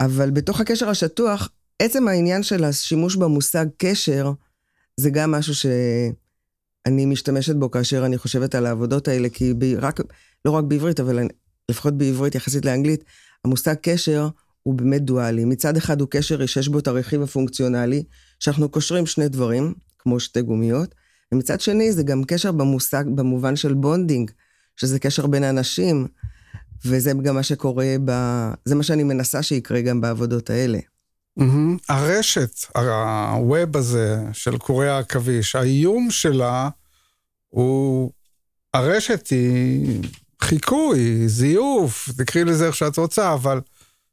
אבל 0.00 0.30
בתוך 0.30 0.60
הקשר 0.60 0.88
השטוח, 0.88 1.48
עצם 1.78 2.08
העניין 2.08 2.42
של 2.42 2.64
השימוש 2.64 3.16
במושג 3.16 3.66
קשר, 3.76 4.32
זה 4.96 5.10
גם 5.10 5.30
משהו 5.30 5.54
שאני 5.54 7.06
משתמשת 7.06 7.56
בו 7.56 7.70
כאשר 7.70 8.06
אני 8.06 8.18
חושבת 8.18 8.54
על 8.54 8.66
העבודות 8.66 9.08
האלה, 9.08 9.28
כי 9.28 9.54
ב, 9.58 9.64
רק, 9.78 10.00
לא 10.44 10.50
רק 10.50 10.64
בעברית, 10.64 11.00
אבל 11.00 11.28
לפחות 11.68 11.98
בעברית 11.98 12.34
יחסית 12.34 12.64
לאנגלית, 12.64 13.04
המושג 13.44 13.74
קשר 13.82 14.28
הוא 14.62 14.74
באמת 14.74 15.02
דואלי. 15.02 15.44
מצד 15.44 15.76
אחד 15.76 16.00
הוא 16.00 16.08
קשר 16.10 16.46
שיש 16.46 16.68
בו 16.68 16.78
את 16.78 16.86
הרכיב 16.86 17.22
הפונקציונלי, 17.22 18.02
שאנחנו 18.40 18.68
קושרים 18.68 19.06
שני 19.06 19.28
דברים, 19.28 19.74
כמו 19.98 20.20
שתי 20.20 20.42
גומיות, 20.42 20.94
ומצד 21.32 21.60
שני 21.60 21.92
זה 21.92 22.02
גם 22.02 22.24
קשר 22.24 22.52
במושג, 22.52 23.04
במובן 23.14 23.56
של 23.56 23.74
bonding, 23.74 24.30
שזה 24.76 24.98
קשר 24.98 25.26
בין 25.26 25.44
אנשים, 25.44 26.06
וזה 26.84 27.12
גם 27.22 27.34
מה 27.34 27.42
שקורה 27.42 27.96
ב... 28.04 28.12
זה 28.64 28.74
מה 28.74 28.82
שאני 28.82 29.02
מנסה 29.02 29.42
שיקרה 29.42 29.80
גם 29.80 30.00
בעבודות 30.00 30.50
האלה. 30.50 30.78
Mm-hmm. 31.40 31.78
הרשת, 31.88 32.50
ה 32.74 33.00
web 33.00 33.76
הזה 33.76 34.18
של 34.32 34.58
קורי 34.58 34.88
העכביש, 34.88 35.56
האיום 35.56 36.10
שלה 36.10 36.68
הוא... 37.48 38.10
הרשת 38.74 39.26
היא 39.26 40.02
חיקוי, 40.42 41.28
זיוף, 41.28 42.08
תקראי 42.18 42.44
לזה 42.44 42.66
איך 42.66 42.74
שאת 42.74 42.96
רוצה, 42.96 43.34
אבל 43.34 43.60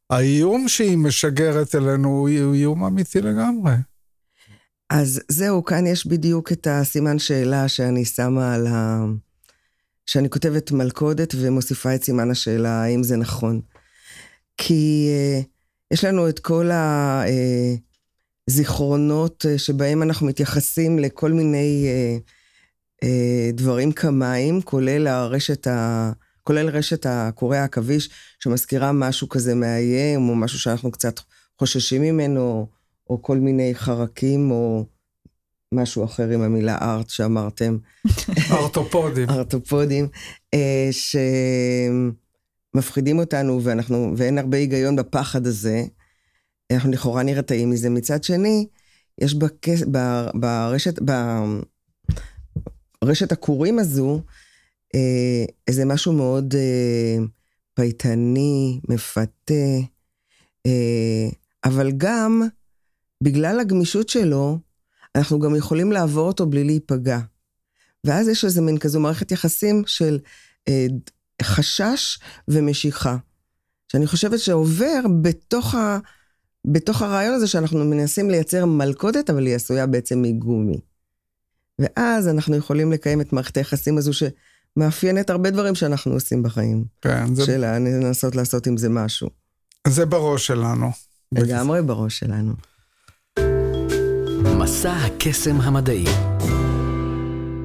האיום 0.09 0.67
שהיא 0.67 0.97
משגרת 0.97 1.75
אלינו 1.75 2.09
הוא 2.09 2.29
איום 2.29 2.83
אמיתי 2.83 3.21
לגמרי. 3.21 3.73
אז 4.89 5.21
זהו, 5.27 5.65
כאן 5.65 5.87
יש 5.87 6.07
בדיוק 6.07 6.51
את 6.51 6.67
הסימן 6.71 7.19
שאלה 7.19 7.67
שאני 7.67 8.05
שמה 8.05 8.53
על 8.53 8.67
ה... 8.67 9.05
שאני 10.05 10.29
כותבת 10.29 10.71
מלכודת 10.71 11.35
ומוסיפה 11.37 11.95
את 11.95 12.03
סימן 12.03 12.31
השאלה, 12.31 12.83
האם 12.83 13.03
זה 13.03 13.17
נכון. 13.17 13.61
כי 14.57 15.09
uh, 15.09 15.45
יש 15.93 16.03
לנו 16.03 16.29
את 16.29 16.39
כל 16.39 16.69
הזיכרונות 18.49 19.45
uh, 19.45 19.57
שבהם 19.57 20.03
אנחנו 20.03 20.27
מתייחסים 20.27 20.99
לכל 20.99 21.31
מיני 21.31 21.87
דברים 23.53 23.91
כמיים, 23.91 24.61
כולל 24.61 25.07
הרשת 25.07 25.67
ה... 25.67 26.11
כולל 26.43 26.69
רשת 26.69 27.05
הקורי 27.09 27.57
העכביש, 27.57 28.09
שמזכירה 28.39 28.91
משהו 28.91 29.29
כזה 29.29 29.55
מאיים, 29.55 30.29
או 30.29 30.35
משהו 30.35 30.59
שאנחנו 30.59 30.91
קצת 30.91 31.19
חוששים 31.59 32.01
ממנו, 32.01 32.67
או 33.09 33.21
כל 33.21 33.37
מיני 33.37 33.75
חרקים, 33.75 34.51
או 34.51 34.85
משהו 35.71 36.05
אחר 36.05 36.29
עם 36.29 36.41
המילה 36.41 36.77
ארט 36.81 37.09
שאמרתם. 37.09 37.77
ארתופודים. 38.51 39.29
ארתופודים, 39.35 40.07
אה, 40.53 40.89
שמפחידים 42.73 43.19
אותנו, 43.19 43.59
ואנחנו, 43.63 44.13
ואין 44.17 44.37
הרבה 44.37 44.57
היגיון 44.57 44.95
בפחד 44.95 45.47
הזה. 45.47 45.83
אנחנו 46.71 46.91
לכאורה 46.91 47.23
נרתעים 47.23 47.69
מזה. 47.69 47.89
מצד 47.89 48.23
שני, 48.23 48.67
יש 49.21 49.33
בכס, 49.33 49.83
ב, 49.91 50.25
ברשת, 50.33 50.99
ברשת 53.05 53.31
הכורים 53.31 53.79
הזו, 53.79 54.21
אה, 54.95 55.45
איזה 55.67 55.85
משהו 55.85 56.13
מאוד 56.13 56.55
אה, 56.55 57.17
פייטני, 57.73 58.79
מפתה, 58.89 59.53
אה, 60.65 61.29
אבל 61.63 61.91
גם, 61.97 62.41
בגלל 63.23 63.59
הגמישות 63.59 64.09
שלו, 64.09 64.59
אנחנו 65.15 65.39
גם 65.39 65.55
יכולים 65.55 65.91
לעבור 65.91 66.27
אותו 66.27 66.45
בלי 66.45 66.63
להיפגע. 66.63 67.19
ואז 68.03 68.27
יש 68.27 68.45
איזה 68.45 68.61
מין 68.61 68.77
כזו 68.77 68.99
מערכת 68.99 69.31
יחסים 69.31 69.83
של 69.87 70.19
אה, 70.67 70.87
חשש 71.41 72.19
ומשיכה, 72.47 73.17
שאני 73.91 74.07
חושבת 74.07 74.39
שעובר 74.39 74.99
בתוך, 75.21 75.75
ה, 75.75 75.99
בתוך 76.65 77.01
הרעיון 77.01 77.33
הזה 77.33 77.47
שאנחנו 77.47 77.85
מנסים 77.85 78.29
לייצר 78.29 78.65
מלכודת, 78.65 79.29
אבל 79.29 79.45
היא 79.45 79.55
עשויה 79.55 79.87
בעצם 79.87 80.21
מגומי. 80.21 80.94
ואז 81.79 82.27
אנחנו 82.27 82.55
יכולים 82.55 82.91
לקיים 82.91 83.21
את 83.21 83.33
מערכת 83.33 83.57
היחסים 83.57 83.97
הזו 83.97 84.11
שמאפיינת 84.13 85.29
הרבה 85.29 85.49
דברים 85.49 85.75
שאנחנו 85.75 86.13
עושים 86.13 86.43
בחיים. 86.43 86.85
כן, 87.01 87.35
זה... 87.35 87.45
של 87.45 87.65
לנסות 87.79 88.35
לעשות 88.35 88.67
עם 88.67 88.77
זה 88.77 88.89
משהו. 88.89 89.29
זה 89.87 90.05
בראש 90.05 90.47
שלנו. 90.47 90.91
לגמרי 91.31 91.81
בראש 91.81 92.19
שלנו. 92.19 92.53
מסע 94.59 94.93
הקסם 94.93 95.61
המדעי. 95.61 96.05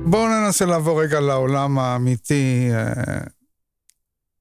בואו 0.04 0.28
ננסה 0.28 0.64
לעבור 0.64 1.02
רגע 1.02 1.20
לעולם 1.20 1.78
האמיתי. 1.78 2.70
אה, 2.72 3.20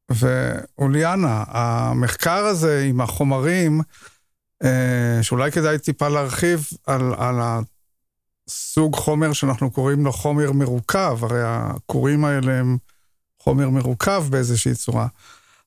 ואוליאנה, 0.10 1.44
המחקר 1.48 2.46
הזה 2.46 2.86
עם 2.90 3.02
החומרים, 3.02 3.82
אה, 4.64 5.20
שאולי 5.22 5.52
כדאי 5.52 5.80
טיפה 5.80 6.08
להרחיב 6.10 6.68
על, 6.88 7.14
על 7.18 7.36
הסוג 8.50 8.96
חומר 8.96 9.34
שאנחנו 9.34 9.72
קוראים 9.72 10.06
לו 10.06 10.12
חומר 10.12 10.52
מרוכב, 10.52 11.18
הרי 11.22 11.42
הכורים 11.44 12.26
האלה 12.26 12.60
הם 12.60 12.78
חומר 13.40 13.70
מרוכב 13.70 14.24
באיזושהי 14.30 14.76
צורה. 14.76 15.08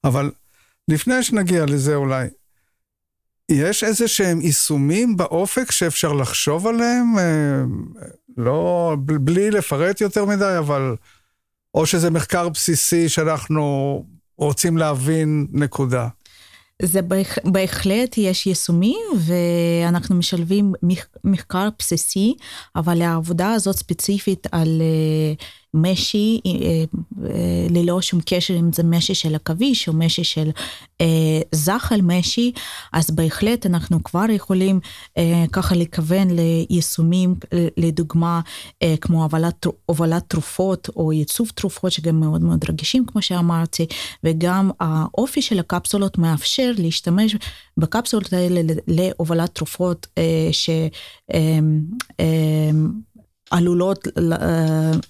אבל 0.05 0.31
לפני 0.89 1.23
שנגיע 1.23 1.65
לזה 1.67 1.95
אולי, 1.95 2.27
יש 3.49 3.85
איזה 3.85 4.09
שהם 4.09 4.41
יישומים 4.41 5.17
באופק 5.17 5.71
שאפשר 5.71 6.13
לחשוב 6.13 6.67
עליהם? 6.67 7.19
אה, 7.19 7.63
לא, 8.37 8.97
בלי 9.05 9.51
לפרט 9.51 10.01
יותר 10.01 10.25
מדי, 10.25 10.55
אבל... 10.59 10.97
או 11.75 11.87
שזה 11.87 12.11
מחקר 12.11 12.49
בסיסי 12.49 13.09
שאנחנו 13.09 14.05
רוצים 14.39 14.77
להבין 14.77 15.47
נקודה. 15.53 16.09
זה 16.83 17.03
בהח, 17.03 17.39
בהחלט 17.45 18.19
יש 18.19 18.47
יישומים 18.47 19.07
ואנחנו 19.19 20.15
משלבים 20.15 20.73
מחקר 21.25 21.69
בסיסי, 21.79 22.35
אבל 22.77 23.03
העבודה 23.03 23.53
הזאת 23.53 23.77
ספציפית 23.77 24.47
על 24.53 24.83
אה, 24.83 25.45
משי, 25.75 26.41
אה, 26.47 26.51
אה, 27.25 27.67
ללא 27.71 28.03
שום 28.03 28.21
קשר 28.27 28.57
אם 28.57 28.73
זה 28.73 28.83
משי 28.83 29.15
של 29.15 29.35
עכביש 29.35 29.89
או 29.89 29.93
משי 29.93 30.25
של 30.25 30.51
זחל 31.53 32.01
משי, 32.03 32.53
אז 32.93 33.11
בהחלט 33.11 33.67
אנחנו 33.67 34.03
כבר 34.03 34.25
יכולים 34.31 34.81
ככה 35.53 35.75
לכוון 35.75 36.29
ליישומים, 36.31 37.35
לדוגמה 37.77 38.41
כמו 39.01 39.23
הובלת, 39.23 39.67
הובלת 39.87 40.25
תרופות 40.29 40.89
או 40.97 41.13
ייצוב 41.13 41.51
תרופות 41.55 41.93
שגם 41.93 42.21
מאוד 42.21 42.43
מאוד 42.43 42.65
רגישים 42.69 43.07
כמו 43.07 43.23
שאמרתי, 43.23 43.87
וגם 44.25 44.71
האופי 44.81 45.43
של 45.43 45.59
הקפסולות 45.59 46.19
מאפשר 46.19 46.73
להשתמש 46.79 47.37
בקפסולות 47.77 48.33
האלה 48.33 48.61
להובלת 48.87 49.55
תרופות 49.55 50.07
ש... 50.53 50.71
עלולות 53.53 54.09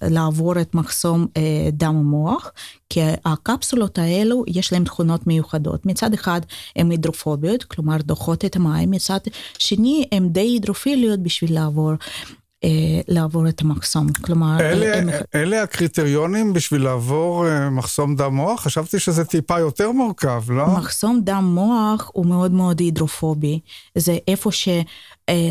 לעבור 0.01 0.61
את 0.61 0.75
מחסום 0.75 1.27
דם 1.73 1.95
המוח, 1.95 2.51
כי 2.89 3.01
הקפסולות 3.25 3.97
האלו 3.97 4.43
יש 4.47 4.73
להן 4.73 4.83
תכונות 4.83 5.27
מיוחדות. 5.27 5.85
מצד 5.85 6.13
אחד 6.13 6.41
הן 6.75 6.91
הידרופוביות, 6.91 7.63
כלומר 7.63 7.97
דוחות 7.97 8.45
את 8.45 8.55
המים, 8.55 8.91
מצד 8.91 9.19
שני 9.57 10.05
הן 10.11 10.29
די 10.29 10.41
הידרופיליות 10.41 11.19
בשביל 11.19 11.53
לעבור 11.53 11.93
אה, 12.63 13.01
לעבור 13.07 13.49
את 13.49 13.61
המחסום. 13.61 14.07
כלומר... 14.13 14.57
אלה, 14.59 14.97
הם... 14.97 15.09
אלה 15.35 15.63
הקריטריונים 15.63 16.53
בשביל 16.53 16.83
לעבור 16.83 17.47
אה, 17.47 17.69
מחסום 17.69 18.15
דם 18.15 18.35
מוח? 18.35 18.61
חשבתי 18.61 18.99
שזה 18.99 19.25
טיפה 19.25 19.59
יותר 19.59 19.91
מורכב, 19.91 20.43
לא? 20.51 20.67
מחסום 20.67 21.21
דם 21.23 21.43
מוח 21.55 22.11
הוא 22.13 22.25
מאוד 22.25 22.51
מאוד 22.51 22.79
הידרופובי. 22.79 23.59
זה 23.97 24.17
איפה 24.27 24.51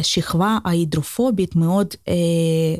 ששכבה 0.02 0.58
ההידרופובית 0.64 1.56
מאוד 1.56 1.86
אה, 2.08 2.14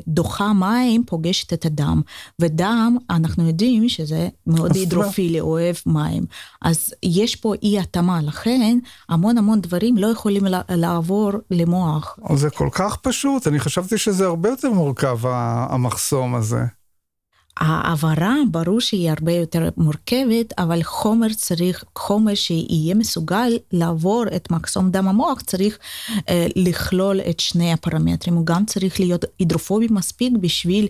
דוחה 0.07 0.53
מים, 0.53 1.03
פוגשת 1.05 1.53
את 1.53 1.65
הדם. 1.65 2.01
ודם, 2.39 2.97
אנחנו 3.09 3.47
יודעים 3.47 3.89
שזה 3.89 4.29
מאוד 4.47 4.75
הידרופילי, 4.75 5.39
אוהב 5.39 5.75
מים. 5.85 6.25
אז 6.61 6.93
יש 7.03 7.35
פה 7.35 7.53
אי 7.63 7.79
התאמה, 7.79 8.21
לכן 8.21 8.79
המון 9.09 9.37
המון 9.37 9.61
דברים 9.61 9.97
לא 9.97 10.07
יכולים 10.07 10.43
לעבור 10.69 11.31
למוח. 11.51 12.19
זה 12.35 12.49
כל 12.49 12.69
כך 12.71 12.97
פשוט, 12.97 13.47
אני 13.47 13.59
חשבתי 13.59 13.97
שזה... 13.97 14.23
זה 14.23 14.27
הרבה 14.27 14.49
יותר 14.49 14.71
מורכב, 14.71 15.19
המחסום 15.69 16.35
הזה. 16.35 16.61
העברה, 17.57 18.35
ברור 18.51 18.81
שהיא 18.81 19.09
הרבה 19.09 19.31
יותר 19.31 19.69
מורכבת, 19.77 20.53
אבל 20.57 20.83
חומר 20.83 21.27
צריך, 21.33 21.83
חומר 21.95 22.33
שיהיה 22.35 22.95
מסוגל 22.95 23.51
לעבור 23.71 24.23
את 24.35 24.51
מחסום 24.51 24.89
דם 24.89 25.07
המוח, 25.07 25.41
צריך 25.41 25.77
אה, 26.29 26.47
לכלול 26.55 27.19
את 27.29 27.39
שני 27.39 27.73
הפרמטרים. 27.73 28.35
הוא 28.35 28.45
גם 28.45 28.65
צריך 28.65 28.99
להיות 28.99 29.25
הידרופובי 29.39 29.87
מספיק 29.89 30.33
בשביל 30.41 30.87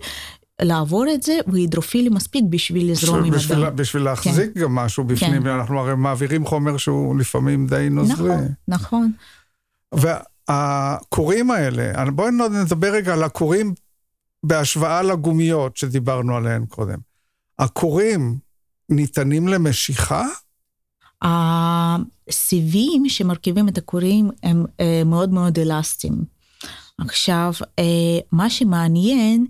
לעבור 0.62 1.04
את 1.14 1.22
זה, 1.22 1.38
והידרופילי 1.46 2.08
מספיק 2.08 2.44
בשביל 2.50 2.90
לזרום 2.90 3.24
עם 3.24 3.32
הדם. 3.34 3.76
בשביל 3.76 4.02
להחזיק 4.02 4.54
כן. 4.54 4.60
גם 4.60 4.74
משהו 4.74 5.04
בפנים, 5.04 5.42
כן. 5.42 5.48
אנחנו 5.48 5.80
הרי 5.80 5.96
מעבירים 5.96 6.46
חומר 6.46 6.76
שהוא 6.76 7.18
לפעמים 7.18 7.66
די 7.66 7.88
נוזרי. 7.90 8.30
נכון, 8.68 9.10
נכון. 9.92 10.12
הכורים 10.48 11.50
האלה, 11.50 12.10
בואי 12.10 12.30
נדבר 12.62 12.92
רגע 12.92 13.12
על 13.12 13.22
הכורים 13.22 13.74
בהשוואה 14.44 15.02
לגומיות 15.02 15.76
שדיברנו 15.76 16.36
עליהן 16.36 16.66
קודם. 16.66 16.98
הכורים 17.58 18.38
ניתנים 18.88 19.48
למשיכה? 19.48 20.24
הסיבים 21.22 23.08
שמרכיבים 23.08 23.68
את 23.68 23.78
הכורים 23.78 24.30
הם 24.42 24.64
אה, 24.80 25.02
מאוד 25.06 25.32
מאוד 25.32 25.58
אלסטיים. 25.58 26.24
עכשיו, 26.98 27.52
אה, 27.78 27.84
מה 28.32 28.50
שמעניין, 28.50 29.46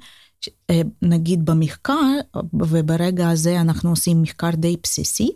אה, 0.70 0.80
נגיד 1.02 1.44
במחקר, 1.44 2.12
וברגע 2.52 3.28
הזה 3.28 3.61
אנחנו 3.61 3.90
עושים 3.90 4.22
מחקר 4.22 4.50
די 4.50 4.76
בסיסי, 4.83 5.30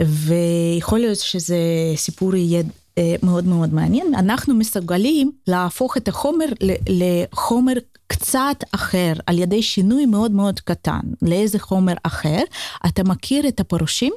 ויכול 0.00 0.98
להיות 0.98 1.18
שזה 1.18 1.58
סיפור 1.96 2.34
יהיה 2.36 2.62
מאוד 3.22 3.44
מאוד 3.44 3.74
מעניין, 3.74 4.14
אנחנו 4.14 4.54
מסוגלים 4.54 5.30
להפוך 5.46 5.96
את 5.96 6.08
החומר 6.08 6.46
לחומר 6.88 7.72
קצת 8.18 8.64
אחר, 8.72 9.12
על 9.26 9.38
ידי 9.38 9.62
שינוי 9.62 10.06
מאוד 10.06 10.30
מאוד 10.30 10.60
קטן. 10.60 11.00
לאיזה 11.22 11.58
חומר 11.58 11.94
אחר? 12.02 12.42
אתה 12.86 13.04
מכיר 13.04 13.48
את 13.48 13.60
הפרושים? 13.60 14.12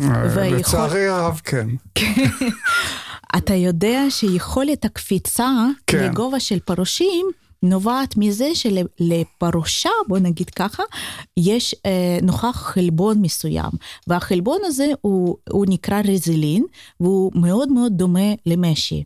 אה, 0.00 0.50
לצערי 0.50 1.06
הרב 1.06 1.40
כן. 1.44 1.68
אתה 3.36 3.54
יודע 3.54 4.00
שיכולת 4.10 4.84
הקפיצה 4.84 5.48
כן. 5.86 6.04
לגובה 6.04 6.40
של 6.40 6.58
פרושים 6.60 7.26
נובעת 7.62 8.14
מזה 8.16 8.48
שלפרושה, 8.54 9.90
בוא 10.08 10.18
נגיד 10.18 10.50
ככה, 10.50 10.82
יש 11.36 11.74
אה, 11.86 12.18
נוכח 12.22 12.72
חלבון 12.74 13.18
מסוים, 13.22 13.70
והחלבון 14.06 14.58
הזה 14.64 14.86
הוא, 15.00 15.36
הוא 15.50 15.66
נקרא 15.68 16.00
רזילין, 16.04 16.64
והוא 17.00 17.32
מאוד 17.34 17.72
מאוד 17.72 17.92
דומה 17.96 18.32
למשי. 18.46 19.04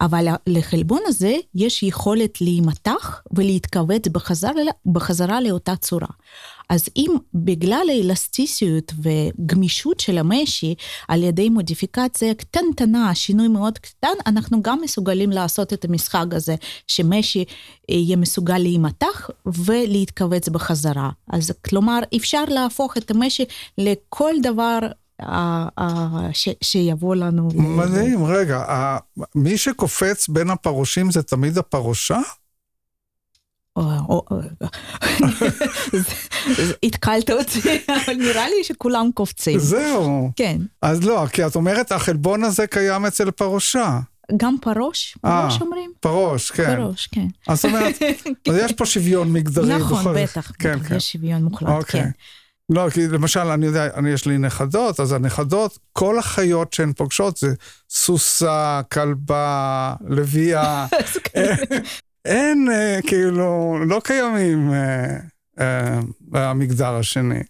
אבל 0.00 0.26
לחלבון 0.46 1.00
הזה 1.06 1.36
יש 1.54 1.82
יכולת 1.82 2.40
להימתח 2.40 3.22
ולהתכווץ 3.32 4.08
בחזרה, 4.08 4.62
בחזרה 4.86 5.40
לאותה 5.40 5.76
צורה. 5.76 6.08
אז 6.68 6.88
אם 6.96 7.16
בגלל 7.34 7.86
האלסטיסיות 7.88 8.92
וגמישות 9.02 10.00
של 10.00 10.18
המשי, 10.18 10.74
על 11.08 11.22
ידי 11.22 11.48
מודיפיקציה 11.48 12.34
קטנטנה, 12.34 13.14
שינוי 13.14 13.48
מאוד 13.48 13.78
קטן, 13.78 14.14
אנחנו 14.26 14.62
גם 14.62 14.80
מסוגלים 14.82 15.30
לעשות 15.30 15.72
את 15.72 15.84
המשחק 15.84 16.26
הזה, 16.32 16.54
שמשי 16.86 17.44
יהיה 17.88 18.16
מסוגל 18.16 18.58
להימתח 18.58 19.30
ולהתכווץ 19.46 20.48
בחזרה. 20.48 21.10
אז 21.32 21.52
כלומר, 21.68 21.98
אפשר 22.16 22.44
להפוך 22.44 22.96
את 22.96 23.10
המשי 23.10 23.44
לכל 23.78 24.34
דבר 24.42 24.78
ש, 26.32 26.48
שיבוא 26.62 27.16
לנו. 27.16 27.48
מדהים, 27.54 28.24
רגע, 28.24 28.64
מי 29.34 29.58
שקופץ 29.58 30.28
בין 30.28 30.50
הפרושים 30.50 31.10
זה 31.10 31.22
תמיד 31.22 31.58
הפרושה? 31.58 32.20
התקלת 36.82 37.30
אותי, 37.30 37.60
אבל 38.04 38.14
נראה 38.14 38.48
לי 38.48 38.64
שכולם 38.64 39.10
קופצים. 39.14 39.58
זהו. 39.58 40.30
כן. 40.36 40.60
אז 40.82 41.02
לא, 41.02 41.26
כי 41.32 41.46
את 41.46 41.56
אומרת, 41.56 41.92
החלבון 41.92 42.44
הזה 42.44 42.66
קיים 42.66 43.06
אצל 43.06 43.30
פרושה. 43.30 43.98
גם 44.36 44.56
פרוש, 44.60 45.18
אה, 45.24 45.42
פרוש 45.48 45.60
אומרים? 45.62 45.90
פרוש, 46.00 46.50
כן. 46.50 46.76
פרוש, 46.76 47.06
כן. 47.06 47.26
אז 47.48 47.56
זאת 47.56 47.64
אומרת, 47.64 47.94
יש 48.64 48.72
פה 48.72 48.86
שוויון 48.86 49.32
מגדרי. 49.32 49.74
נכון, 49.78 50.04
בטח, 50.14 50.52
כן, 50.58 50.78
כן. 50.80 50.96
יש 50.96 51.12
שוויון 51.12 51.42
מוחלט, 51.42 51.68
אוקיי. 51.68 52.02
כן. 52.02 52.10
לא, 52.70 52.90
כי 52.90 53.08
למשל, 53.08 53.40
אני 53.40 53.66
יודע, 53.66 53.94
אני 53.94 54.10
יש 54.10 54.26
לי 54.26 54.38
נכדות, 54.38 55.00
אז 55.00 55.12
הנכדות, 55.12 55.78
כל 55.92 56.18
החיות 56.18 56.72
שהן 56.72 56.92
פוגשות 56.92 57.36
זה 57.36 57.54
סוסה, 57.90 58.80
כלבה, 58.92 59.94
לביאה. 60.08 60.86
אין, 62.24 62.68
אה, 62.72 62.98
כאילו, 63.06 63.78
לא 63.86 64.00
קיימים 64.04 64.72
אה, 64.72 65.16
אה, 66.34 66.98
השני. 66.98 67.42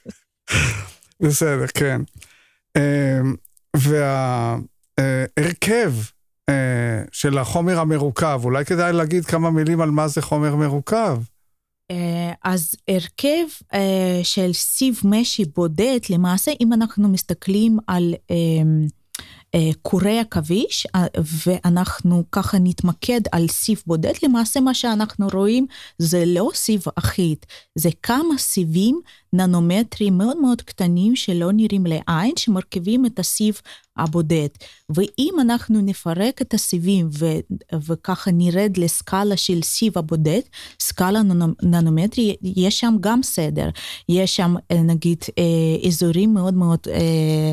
בסדר, 1.20 1.66
כן. 1.74 2.00
אה, 2.76 3.20
וההרכב 4.98 5.92
אה, 6.48 7.02
של 7.12 7.38
החומר 7.38 7.80
המרוכב, 7.80 8.40
אולי 8.44 8.64
כדאי 8.64 8.92
להגיד 8.92 9.26
כמה 9.26 9.50
מילים 9.50 9.80
על 9.80 9.90
מה 9.90 10.08
זה 10.08 10.22
חומר 10.22 10.56
מרוכב. 10.56 11.18
אה, 11.90 12.32
אז 12.44 12.74
הרכב 12.88 13.46
אה, 13.74 14.20
של 14.22 14.52
סיב 14.52 15.00
משי 15.04 15.44
בודד, 15.44 15.98
למעשה, 16.10 16.52
אם 16.60 16.72
אנחנו 16.72 17.08
מסתכלים 17.08 17.78
על 17.86 18.14
אה, 18.30 18.36
קורי 19.82 20.18
עכביש, 20.18 20.86
אה, 20.94 21.06
ואנחנו 21.46 22.24
ככה 22.32 22.58
נתמקד 22.60 23.20
על 23.32 23.48
סיב 23.48 23.82
בודד, 23.86 24.12
למעשה 24.22 24.60
מה 24.60 24.74
שאנחנו 24.74 25.28
רואים 25.32 25.66
זה 25.98 26.24
לא 26.26 26.50
סיב 26.54 26.82
אחיד, 26.96 27.38
זה 27.74 27.88
כמה 28.02 28.38
סיבים 28.38 29.00
ננומטרים 29.32 30.18
מאוד 30.18 30.36
מאוד 30.40 30.62
קטנים 30.62 31.16
שלא 31.16 31.52
נראים 31.52 31.86
לעין, 31.86 32.32
שמרכיבים 32.36 33.06
את 33.06 33.18
הסיב 33.18 33.60
הבודד. 33.96 34.48
ואם 34.88 35.34
אנחנו 35.40 35.80
נפרק 35.80 36.42
את 36.42 36.54
הסיבים 36.54 37.08
ו- 37.18 37.76
וככה 37.86 38.30
נרד 38.30 38.76
לסקאלה 38.76 39.36
של 39.36 39.62
סיב 39.62 39.98
הבודד, 39.98 40.40
סקאלה 40.80 41.22
ננו- 41.22 41.54
ננומטרי, 41.62 42.36
יש 42.42 42.80
שם 42.80 42.94
גם 43.00 43.22
סדר. 43.22 43.68
יש 44.08 44.36
שם 44.36 44.54
אה, 44.70 44.82
נגיד 44.82 45.18
אה, 45.38 45.88
אזורים 45.88 46.34
מאוד 46.34 46.54
מאוד 46.54 46.78
אה, 46.88 47.52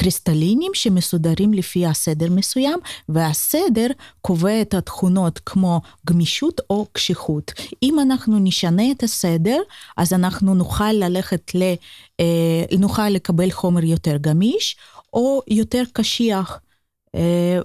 קריסטלינים 0.00 0.72
שמסודרים 0.74 1.52
לפי 1.52 1.86
הסדר 1.86 2.30
מסוים, 2.30 2.78
והסדר 3.08 3.86
קובע 4.20 4.60
את 4.62 4.74
התכונות 4.74 5.40
כמו 5.46 5.80
גמישות 6.06 6.60
או 6.70 6.86
קשיחות. 6.92 7.52
אם 7.82 8.00
אנחנו 8.00 8.38
נשנה 8.38 8.90
את 8.90 9.02
הסדר, 9.02 9.58
אז 9.96 10.12
אנחנו 10.12 10.54
נוכל 10.54 10.92
ללכת 10.92 11.54
ל... 11.54 11.62
אה, 12.20 12.78
נוכל 12.78 13.08
לקבל 13.08 13.50
חומר 13.50 13.84
יותר 13.84 14.16
גמיש 14.20 14.76
או 15.12 15.42
יותר 15.48 15.82
קשיח. 15.92 16.60
אה, 17.14 17.58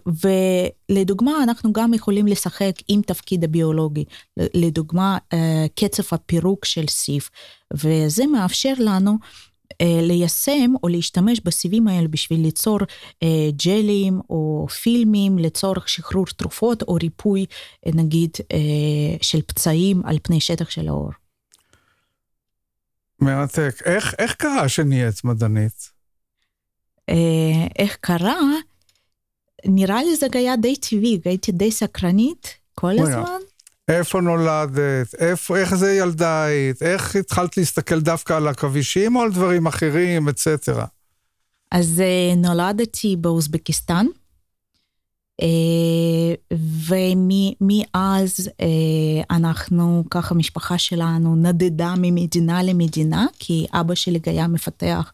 ולדוגמה, 0.89 1.43
אנחנו 1.43 1.73
גם 1.73 1.93
יכולים 1.93 2.27
לשחק 2.27 2.73
עם 2.87 3.01
תפקיד 3.01 3.43
הביולוגי, 3.43 4.05
לדוגמה, 4.37 5.17
אה, 5.33 5.65
קצב 5.75 6.03
הפירוק 6.11 6.65
של 6.65 6.87
סיב, 6.87 7.29
וזה 7.73 8.27
מאפשר 8.27 8.73
לנו 8.77 9.17
ליישם 9.81 10.73
או 10.83 10.87
להשתמש 10.87 11.39
בסיבים 11.45 11.87
האלה 11.87 12.07
בשביל 12.07 12.41
ליצור 12.41 12.79
אה, 13.23 13.49
ג'לים 13.65 14.19
או 14.29 14.67
פילמים 14.81 15.39
לצורך 15.39 15.89
שחרור 15.89 16.25
תרופות 16.25 16.81
או 16.81 16.93
ריפוי, 16.93 17.45
אה, 17.85 17.91
נגיד, 17.95 18.31
אה, 18.53 19.17
של 19.21 19.41
פצעים 19.41 20.01
על 20.05 20.17
פני 20.23 20.39
שטח 20.39 20.69
של 20.69 20.87
האור. 20.87 21.11
מרתק. 23.19 23.81
איך, 23.85 24.15
איך 24.19 24.33
קרה 24.33 24.69
שנהיית 24.69 25.23
מדענית? 25.23 25.89
אה, 27.09 27.67
איך 27.79 27.97
קרה? 28.01 28.39
נראה 29.65 30.03
לי 30.03 30.15
זה 30.15 30.27
היה 30.33 30.55
די 30.55 30.75
טבעי, 30.75 31.19
הייתי 31.25 31.51
די 31.51 31.71
סקרנית 31.71 32.55
כל 32.75 32.87
רגע. 32.87 33.03
הזמן. 33.03 33.39
איפה 33.87 34.21
נולדת? 34.21 35.15
איפה, 35.19 35.57
איך 35.57 35.75
זה 35.75 35.93
ילדה 35.93 36.43
היית? 36.43 36.81
איך 36.81 37.15
התחלת 37.15 37.57
להסתכל 37.57 37.99
דווקא 37.99 38.33
על 38.33 38.47
עכבישים 38.47 39.15
או 39.15 39.21
על 39.21 39.31
דברים 39.31 39.67
אחרים, 39.67 40.29
אצטרה? 40.29 40.85
אז 41.71 42.01
אה, 42.01 42.35
נולדתי 42.35 43.15
באוזבקיסטן, 43.15 44.05
אה, 45.41 46.57
ומאז 46.87 48.49
אה, 48.61 49.35
אנחנו, 49.35 50.03
ככה 50.11 50.35
המשפחה 50.35 50.77
שלנו 50.77 51.35
נדדה 51.35 51.93
ממדינה 51.97 52.63
למדינה, 52.63 53.25
כי 53.39 53.65
אבא 53.73 53.95
שלי 53.95 54.19
היה 54.25 54.47
מפתח 54.47 55.13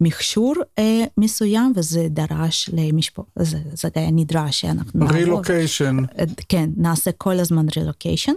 מכשור 0.00 0.54
אה, 0.78 1.04
מסוים, 1.18 1.72
וזה 1.76 2.06
דרש 2.10 2.70
למשפחה, 2.72 3.30
זה, 3.38 3.58
זה 3.72 3.88
היה 3.94 4.10
נדרש 4.10 4.60
שאנחנו 4.60 5.00
נעבור. 5.00 5.16
רילוקיישן. 5.16 5.96
כן, 6.48 6.70
נעשה 6.76 7.12
כל 7.12 7.38
הזמן 7.40 7.66
רילוקיישן. 7.76 8.32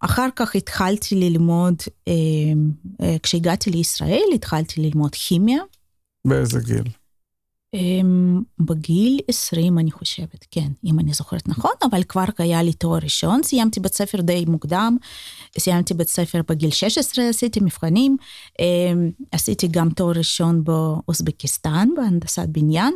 אחר 0.00 0.28
כך 0.36 0.54
התחלתי 0.54 1.14
ללמוד, 1.14 1.74
אמ, 2.06 2.12
אה, 3.00 3.16
כשהגעתי 3.22 3.70
לישראל 3.70 4.24
התחלתי 4.34 4.80
ללמוד 4.80 5.10
כימיה. 5.14 5.60
באיזה 6.24 6.60
גיל? 6.60 6.88
אמ, 7.74 8.40
בגיל 8.60 9.20
20 9.28 9.78
אני 9.78 9.90
חושבת, 9.90 10.46
כן, 10.50 10.68
אם 10.84 11.00
אני 11.00 11.12
זוכרת 11.12 11.48
נכון, 11.48 11.70
אבל 11.90 12.02
כבר 12.02 12.24
היה 12.38 12.62
לי 12.62 12.72
תואר 12.72 12.98
ראשון, 13.02 13.42
סיימתי 13.42 13.80
בית 13.80 13.94
ספר 13.94 14.20
די 14.20 14.44
מוקדם, 14.48 14.96
סיימתי 15.58 15.94
בית 15.94 16.08
ספר 16.08 16.40
בגיל 16.48 16.70
16, 16.70 17.28
עשיתי 17.28 17.60
מבחנים, 17.60 18.16
אמ, 18.58 19.10
עשיתי 19.32 19.68
גם 19.68 19.90
תואר 19.90 20.12
ראשון 20.16 20.64
באוזבקיסטן, 20.64 21.88
בהנדסת 21.96 22.48
בניין. 22.48 22.94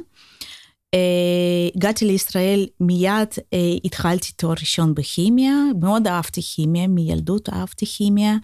אה, 0.94 1.68
הגעתי 1.76 2.04
לישראל, 2.04 2.66
מיד 2.80 3.28
אה, 3.52 3.58
התחלתי 3.84 4.32
תואר 4.32 4.54
ראשון 4.60 4.94
בכימיה, 4.94 5.54
מאוד 5.80 6.06
אהבתי 6.06 6.40
כימיה, 6.42 6.86
מילדות 6.86 7.48
אהבתי 7.48 7.86
כימיה, 7.86 8.36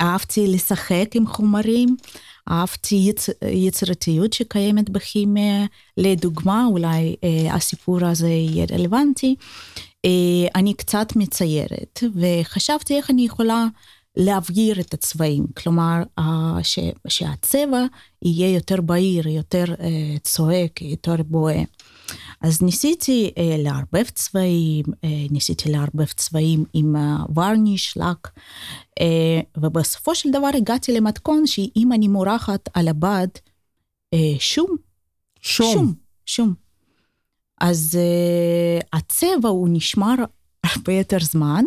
ואהבתי 0.00 0.46
לשחק 0.46 1.10
עם 1.14 1.26
חומרים, 1.26 1.96
אהבתי 2.50 2.94
יצ... 2.94 3.28
יצירתיות 3.52 4.32
שקיימת 4.32 4.90
בכימיה, 4.90 5.66
לדוגמה, 5.96 6.66
אולי 6.66 7.16
אה, 7.24 7.54
הסיפור 7.54 8.04
הזה 8.04 8.28
יהיה 8.28 8.66
רלוונטי. 8.70 9.34
אה, 10.04 10.10
אני 10.54 10.74
קצת 10.74 11.16
מציירת, 11.16 12.02
וחשבתי 12.14 12.96
איך 12.96 13.10
אני 13.10 13.22
יכולה 13.22 13.66
להבהיר 14.16 14.80
את 14.80 14.94
הצבעים, 14.94 15.46
כלומר 15.56 16.02
ש, 16.62 16.78
שהצבע 17.08 17.84
יהיה 18.22 18.54
יותר 18.54 18.80
בהיר, 18.80 19.28
יותר 19.28 19.64
uh, 19.64 20.18
צועק, 20.22 20.82
יותר 20.82 21.14
בוהה. 21.26 21.62
אז 22.40 22.62
ניסיתי 22.62 23.30
uh, 23.34 23.40
לערבב 23.58 24.04
צבעים, 24.14 24.84
uh, 24.86 25.06
ניסיתי 25.30 25.72
לערבב 25.72 26.04
צבעים 26.06 26.64
עם 26.72 26.96
uh, 26.96 27.40
ורניש, 27.40 27.96
לק, 27.96 28.28
uh, 28.28 29.02
ובסופו 29.56 30.14
של 30.14 30.30
דבר 30.30 30.50
הגעתי 30.56 30.92
למתכון 30.92 31.46
שאם 31.46 31.92
אני 31.92 32.08
מורחת 32.08 32.68
על 32.74 32.88
הבד 32.88 33.28
uh, 34.14 34.18
שום, 34.38 34.76
שום. 35.40 35.72
שום, 35.72 35.94
שום. 36.26 36.54
אז 37.60 37.98
uh, 37.98 38.86
הצבע 38.92 39.48
הוא 39.48 39.68
נשמר 39.72 40.14
הרבה 40.74 40.92
יותר 40.92 41.18
זמן, 41.20 41.64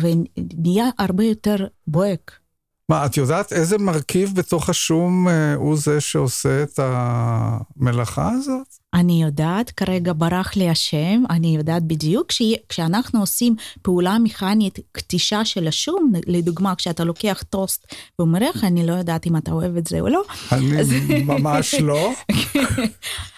ונהיה 0.00 0.88
הרבה 0.98 1.24
יותר 1.24 1.56
בוהק. 1.86 2.45
מה, 2.88 3.06
את 3.06 3.16
יודעת 3.16 3.52
איזה 3.52 3.78
מרכיב 3.78 4.32
בתוך 4.34 4.68
השום 4.68 5.28
אה, 5.28 5.54
הוא 5.54 5.76
זה 5.76 6.00
שעושה 6.00 6.62
את 6.62 6.78
המלאכה 6.82 8.30
הזאת? 8.30 8.66
אני 8.94 9.22
יודעת, 9.22 9.70
כרגע 9.70 10.12
ברח 10.16 10.56
לי 10.56 10.68
השם, 10.70 11.22
אני 11.30 11.56
יודעת 11.56 11.82
בדיוק, 11.82 12.26
כש, 12.28 12.42
כשאנחנו 12.68 13.20
עושים 13.20 13.54
פעולה 13.82 14.18
מכנית, 14.18 14.78
קטישה 14.92 15.44
של 15.44 15.68
השום, 15.68 16.12
לדוגמה, 16.26 16.74
כשאתה 16.74 17.04
לוקח 17.04 17.42
טוסט 17.50 17.86
ומריח, 18.20 18.64
אני 18.64 18.86
לא 18.86 18.92
יודעת 18.92 19.26
אם 19.26 19.36
אתה 19.36 19.52
אוהב 19.52 19.76
את 19.76 19.86
זה 19.86 20.00
או 20.00 20.08
לא. 20.08 20.22
אני 20.52 20.80
אז- 20.80 20.92
ממש 21.26 21.74
לא. 21.74 22.12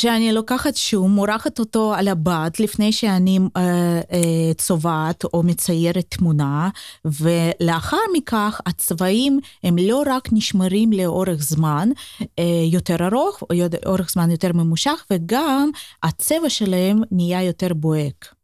שאני 0.00 0.32
לוקחת 0.32 0.76
שום, 0.76 1.10
מורחת 1.10 1.58
אותו 1.58 1.94
על 1.94 2.08
הבד 2.08 2.50
לפני 2.58 2.92
שאני 2.92 3.38
אה, 3.56 4.00
אה, 4.12 4.54
צובעת 4.56 5.24
או 5.24 5.42
מציירת 5.42 6.04
תמונה, 6.08 6.68
ולאחר 7.04 7.96
מכך 8.16 8.60
הצבעים 8.66 9.40
הם 9.64 9.78
לא 9.78 10.02
רק 10.06 10.28
נשמרים 10.32 10.92
לאורך 10.92 11.42
זמן 11.42 11.88
אה, 12.38 12.44
יותר 12.72 13.06
ארוך, 13.06 13.42
או 13.42 13.56
אורך 13.86 14.10
זמן 14.10 14.30
יותר 14.30 14.52
ממושך, 14.52 15.04
וגם 15.10 15.70
הצבע 16.02 16.48
שלהם 16.48 17.00
נהיה 17.10 17.42
יותר 17.42 17.74
בוהק. 17.74 18.39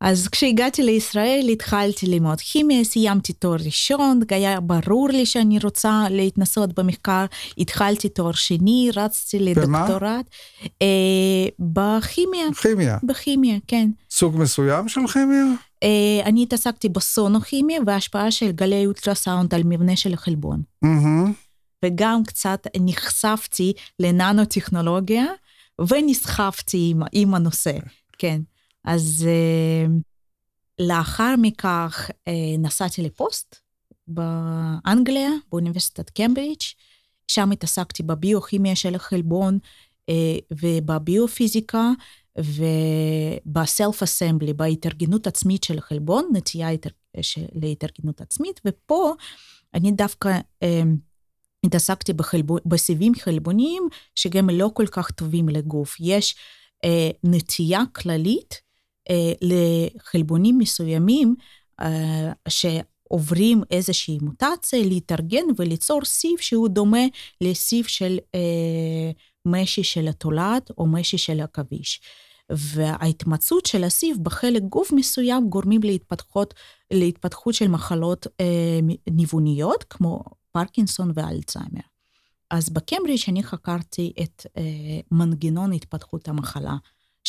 אז 0.00 0.28
כשהגעתי 0.28 0.82
לישראל 0.82 1.46
התחלתי 1.52 2.06
ללמוד 2.06 2.40
כימיה, 2.40 2.84
סיימתי 2.84 3.32
תואר 3.32 3.56
ראשון, 3.64 4.20
היה 4.30 4.60
ברור 4.60 5.08
לי 5.08 5.26
שאני 5.26 5.58
רוצה 5.62 6.04
להתנסות 6.10 6.78
במחקר, 6.78 7.24
התחלתי 7.58 8.08
תואר 8.08 8.32
שני, 8.32 8.90
רצתי 8.96 9.38
במה? 9.38 9.50
לדוקטורט. 9.50 10.26
אה, 10.82 11.48
בכימיה, 11.58 12.46
כימיה. 12.62 12.98
בכימיה, 13.02 13.58
כן. 13.66 13.90
סוג 14.10 14.36
מסוים 14.36 14.88
של 14.88 15.06
כימיה? 15.12 15.44
אה, 15.82 16.20
אני 16.24 16.42
התעסקתי 16.42 16.88
בסונוכימיה 16.88 17.80
והשפעה 17.86 18.30
של 18.30 18.50
גלי 18.50 18.86
אולטרסאונד 18.86 19.54
על 19.54 19.62
מבנה 19.64 19.96
של 19.96 20.14
החלבון. 20.14 20.62
מהמם. 20.82 21.32
וגם 21.84 22.22
קצת 22.26 22.66
נחשפתי 22.80 23.72
לננו-טכנולוגיה, 23.98 25.24
ונסחפתי 25.88 26.88
עם, 26.90 27.02
עם 27.12 27.34
הנושא, 27.34 27.72
כן. 28.18 28.40
אז 28.84 29.26
uh, 29.28 29.90
לאחר 30.78 31.34
מכך 31.38 32.10
uh, 32.10 32.30
נסעתי 32.58 33.02
לפוסט 33.02 33.56
באנגליה, 34.06 35.30
באוניברסיטת 35.50 36.10
קמברידג', 36.10 36.60
שם 37.28 37.50
התעסקתי 37.50 38.02
בביוכימיה 38.02 38.76
של 38.76 38.94
החלבון 38.94 39.58
uh, 40.10 40.14
ובביופיזיקה, 40.62 41.90
ובסלף 42.38 44.02
אסמבלי, 44.02 44.52
בהתארגנות 44.52 45.26
עצמית 45.26 45.64
של 45.64 45.78
החלבון, 45.78 46.28
נטייה 46.32 46.68
להתארגנות 47.54 48.20
עצמית, 48.20 48.60
ופה 48.64 49.14
אני 49.74 49.92
דווקא 49.92 50.38
אה, 50.62 50.82
התעסקתי 51.66 52.12
בחלבון, 52.12 52.60
בסיבים 52.66 53.14
חלבוניים 53.14 53.88
שגם 54.14 54.50
לא 54.50 54.70
כל 54.74 54.86
כך 54.86 55.10
טובים 55.10 55.48
לגוף. 55.48 55.96
יש 56.00 56.36
אה, 56.84 57.10
נטייה 57.24 57.82
כללית 57.92 58.54
אה, 58.54 58.69
לחלבונים 59.42 60.58
מסוימים 60.58 61.34
אה, 61.80 62.32
שעוברים 62.48 63.62
איזושהי 63.70 64.18
מוטציה, 64.22 64.82
להתארגן 64.84 65.44
וליצור 65.56 66.04
סיב 66.04 66.38
שהוא 66.38 66.68
דומה 66.68 67.04
לסיב 67.40 67.84
של 67.86 68.18
אה, 68.34 69.10
משי 69.46 69.84
של 69.84 70.08
התולעת 70.08 70.70
או 70.78 70.86
משי 70.86 71.18
של 71.18 71.40
עכביש. 71.40 72.00
וההתמצאות 72.52 73.66
של 73.66 73.84
הסיב 73.84 74.16
בחלק 74.22 74.62
גוף 74.62 74.92
מסוים 74.92 75.48
גורמים 75.48 75.82
להתפתחות, 75.82 76.54
להתפתחות 76.90 77.54
של 77.54 77.68
מחלות 77.68 78.26
אה, 78.40 78.78
ניווניות, 79.10 79.84
כמו 79.90 80.22
פרקינסון 80.52 81.12
ואלצהיימר. 81.14 81.80
אז 82.50 82.70
בקמברידג' 82.70 83.22
אני 83.28 83.42
חקרתי 83.42 84.12
את 84.22 84.46
אה, 84.56 85.00
מנגנון 85.10 85.72
התפתחות 85.72 86.28
המחלה, 86.28 86.76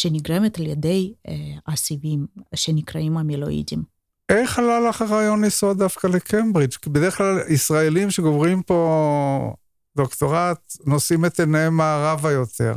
שנגרמת 0.02 0.60
על 0.60 0.68
ידי 0.68 1.14
אה, 1.28 1.34
הסיבים 1.68 2.28
שנקראים 2.56 3.18
העמילואידים. 3.18 3.84
איך 4.30 4.60
עלה 4.60 4.80
לך 4.80 5.02
הרעיון 5.02 5.44
לנסוע 5.44 5.74
דווקא 5.74 6.08
לקמברידג'? 6.08 6.74
כי 6.74 6.90
בדרך 6.90 7.18
כלל 7.18 7.40
ישראלים 7.50 8.12
שגומרים 8.12 8.64
פה 8.64 9.54
דוקטורט 9.98 10.78
נושאים 10.86 11.26
את 11.26 11.40
עיניהם 11.40 11.78
מערבה 11.78 12.32
יותר. 12.32 12.74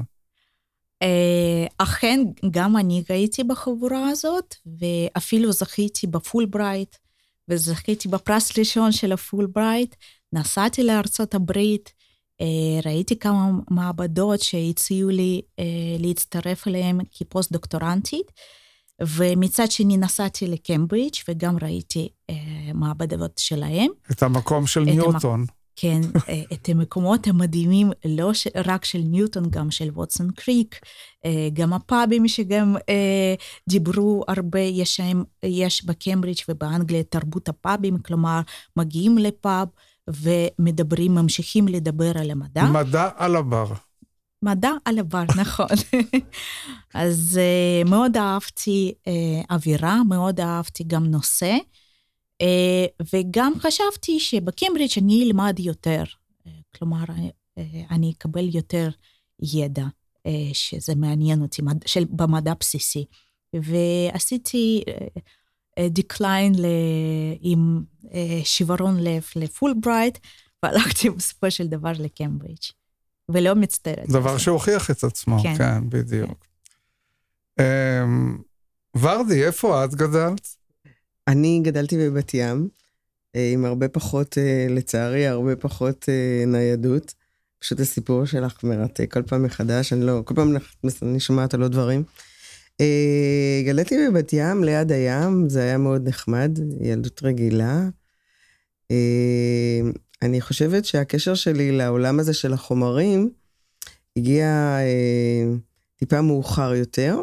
אה, 1.03 1.67
אכן, 1.79 2.21
גם 2.51 2.77
אני 2.77 3.05
הייתי 3.09 3.45
בחבורה 3.45 4.09
הזאת, 4.09 4.55
ואפילו 4.81 5.53
זכיתי 5.53 6.07
בפולברייט, 6.07 6.97
וזכיתי 7.49 8.09
בפרס 8.09 8.59
ראשון 8.59 8.93
של 8.93 9.13
הפולברייט. 9.13 9.95
נסעתי 10.33 10.83
לארצות 10.83 11.35
הברית, 11.35 11.93
ראיתי 12.85 13.19
כמה 13.19 13.51
מעבדות 13.71 14.41
שהציעו 14.41 15.11
לי 15.11 15.43
אה, 15.59 15.65
להצטרף 15.99 16.69
אליהן 16.69 16.99
כפוסט-דוקטורנטית, 17.13 18.33
ומצד 19.01 19.71
שני 19.71 19.97
נסעתי 19.97 20.47
לקמברידג' 20.47 21.15
וגם 21.29 21.57
ראיתי 21.63 22.09
מעבדות 22.75 23.39
שלהם. 23.39 23.91
את 24.13 24.23
המקום 24.23 24.67
של 24.67 24.81
ניוטון. 24.81 25.41
המק... 25.41 25.51
כן, 25.77 26.01
אה, 26.29 26.43
את 26.53 26.69
המקומות 26.69 27.27
המדהימים, 27.27 27.91
לא 28.05 28.31
רק 28.67 28.85
של 28.85 28.99
ניוטון, 28.99 29.51
גם 29.51 29.71
של 29.71 29.91
ווטסון 29.91 30.31
קריק, 30.31 30.81
אה, 31.25 31.49
גם 31.53 31.73
הפאבים 31.73 32.29
שגם 32.29 32.77
אה, 32.89 33.35
דיברו 33.69 34.25
הרבה, 34.29 34.61
יש, 34.61 35.01
יש 35.43 35.85
בקמברידג' 35.85 36.41
ובאנגליה 36.49 37.03
תרבות 37.03 37.49
הפאבים, 37.49 37.99
כלומר, 37.99 38.41
מגיעים 38.77 39.19
לפאב 39.19 39.69
ומדברים, 40.11 41.15
ממשיכים 41.15 41.69
לדבר 41.69 42.19
על 42.19 42.31
המדע. 42.31 42.65
מדע 42.65 43.09
על 43.17 43.37
הבר. 43.37 43.73
מדע 44.43 44.71
על 44.85 44.99
הבר, 44.99 45.25
נכון. 45.41 45.67
אז 46.95 47.41
מאוד 47.87 48.17
אהבתי 48.17 48.95
אווירה, 49.51 50.05
מאוד 50.09 50.41
אהבתי 50.41 50.85
גם 50.87 51.05
נושא. 51.05 51.57
אה, 52.43 52.87
וגם 53.13 53.53
חשבתי 53.59 54.21
שבקיימברידג' 54.21 54.99
אני 54.99 55.25
אלמד 55.25 55.59
יותר, 55.59 56.05
אה, 56.47 56.53
כלומר, 56.77 57.05
אה, 57.59 57.63
אני 57.91 58.13
אקבל 58.19 58.55
יותר 58.55 58.89
ידע 59.43 59.87
שזה 60.53 60.95
מעניין 60.95 61.43
אותי, 61.43 61.63
של, 61.87 62.05
במדע 62.11 62.53
בסיסי. 62.61 63.05
ועשיתי 63.55 64.83
decline 65.81 66.53
עם 67.41 67.83
שברון 68.45 68.97
לב 69.01 69.25
לפולברייט, 69.37 70.19
והלכתי 70.63 71.11
בסופו 71.17 71.51
של 71.51 71.67
דבר 71.67 71.93
לקיימברידג', 71.99 72.63
ולא 73.29 73.55
מצטערת. 73.55 74.09
דבר 74.09 74.39
שהוכיח 74.39 74.91
את 74.91 75.05
עצמו, 75.05 75.43
כן, 75.43 75.59
כן 75.59 75.91
בדיוק. 75.91 76.47
כן. 77.59 77.65
ורדי, 79.01 79.45
איפה 79.45 79.85
את 79.85 79.95
גדלת? 79.95 80.57
אני 81.29 81.61
גדלתי 81.65 81.97
בבת 81.99 82.35
ים, 82.35 82.69
אה, 83.37 83.51
עם 83.53 83.65
הרבה 83.65 83.89
פחות, 83.89 84.39
אה, 84.39 84.67
לצערי, 84.71 85.27
הרבה 85.27 85.57
פחות 85.57 86.09
אה, 86.09 86.45
ניידות. 86.47 87.15
פשוט 87.59 87.81
הסיפור 87.81 88.25
שלך 88.25 88.65
מרתק 88.65 89.13
כל 89.13 89.23
פעם 89.23 89.43
מחדש, 89.43 89.93
אני 89.93 90.07
לא, 90.07 90.23
כל 90.25 90.35
פעם 90.35 90.57
אני 91.03 91.21
שומעת 91.21 91.55
על 91.55 91.63
עוד 91.63 91.73
דברים. 91.73 92.05
גדלתי 93.67 93.97
בבת 94.09 94.33
ים, 94.33 94.65
ליד 94.65 94.93
הים, 94.93 95.49
זה 95.49 95.63
היה 95.63 95.79
מאוד 95.79 96.09
נחמד, 96.09 96.59
ילדות 96.81 97.23
רגילה. 97.23 97.89
אני 100.23 100.41
חושבת 100.41 100.85
שהקשר 100.85 101.35
שלי 101.35 101.73
לעולם 101.73 102.21
הזה 102.21 102.35
של 102.35 102.53
החומרים 102.53 103.31
הגיע 104.17 104.79
טיפה 105.97 106.21
מאוחר 106.21 106.75
יותר. 106.75 107.17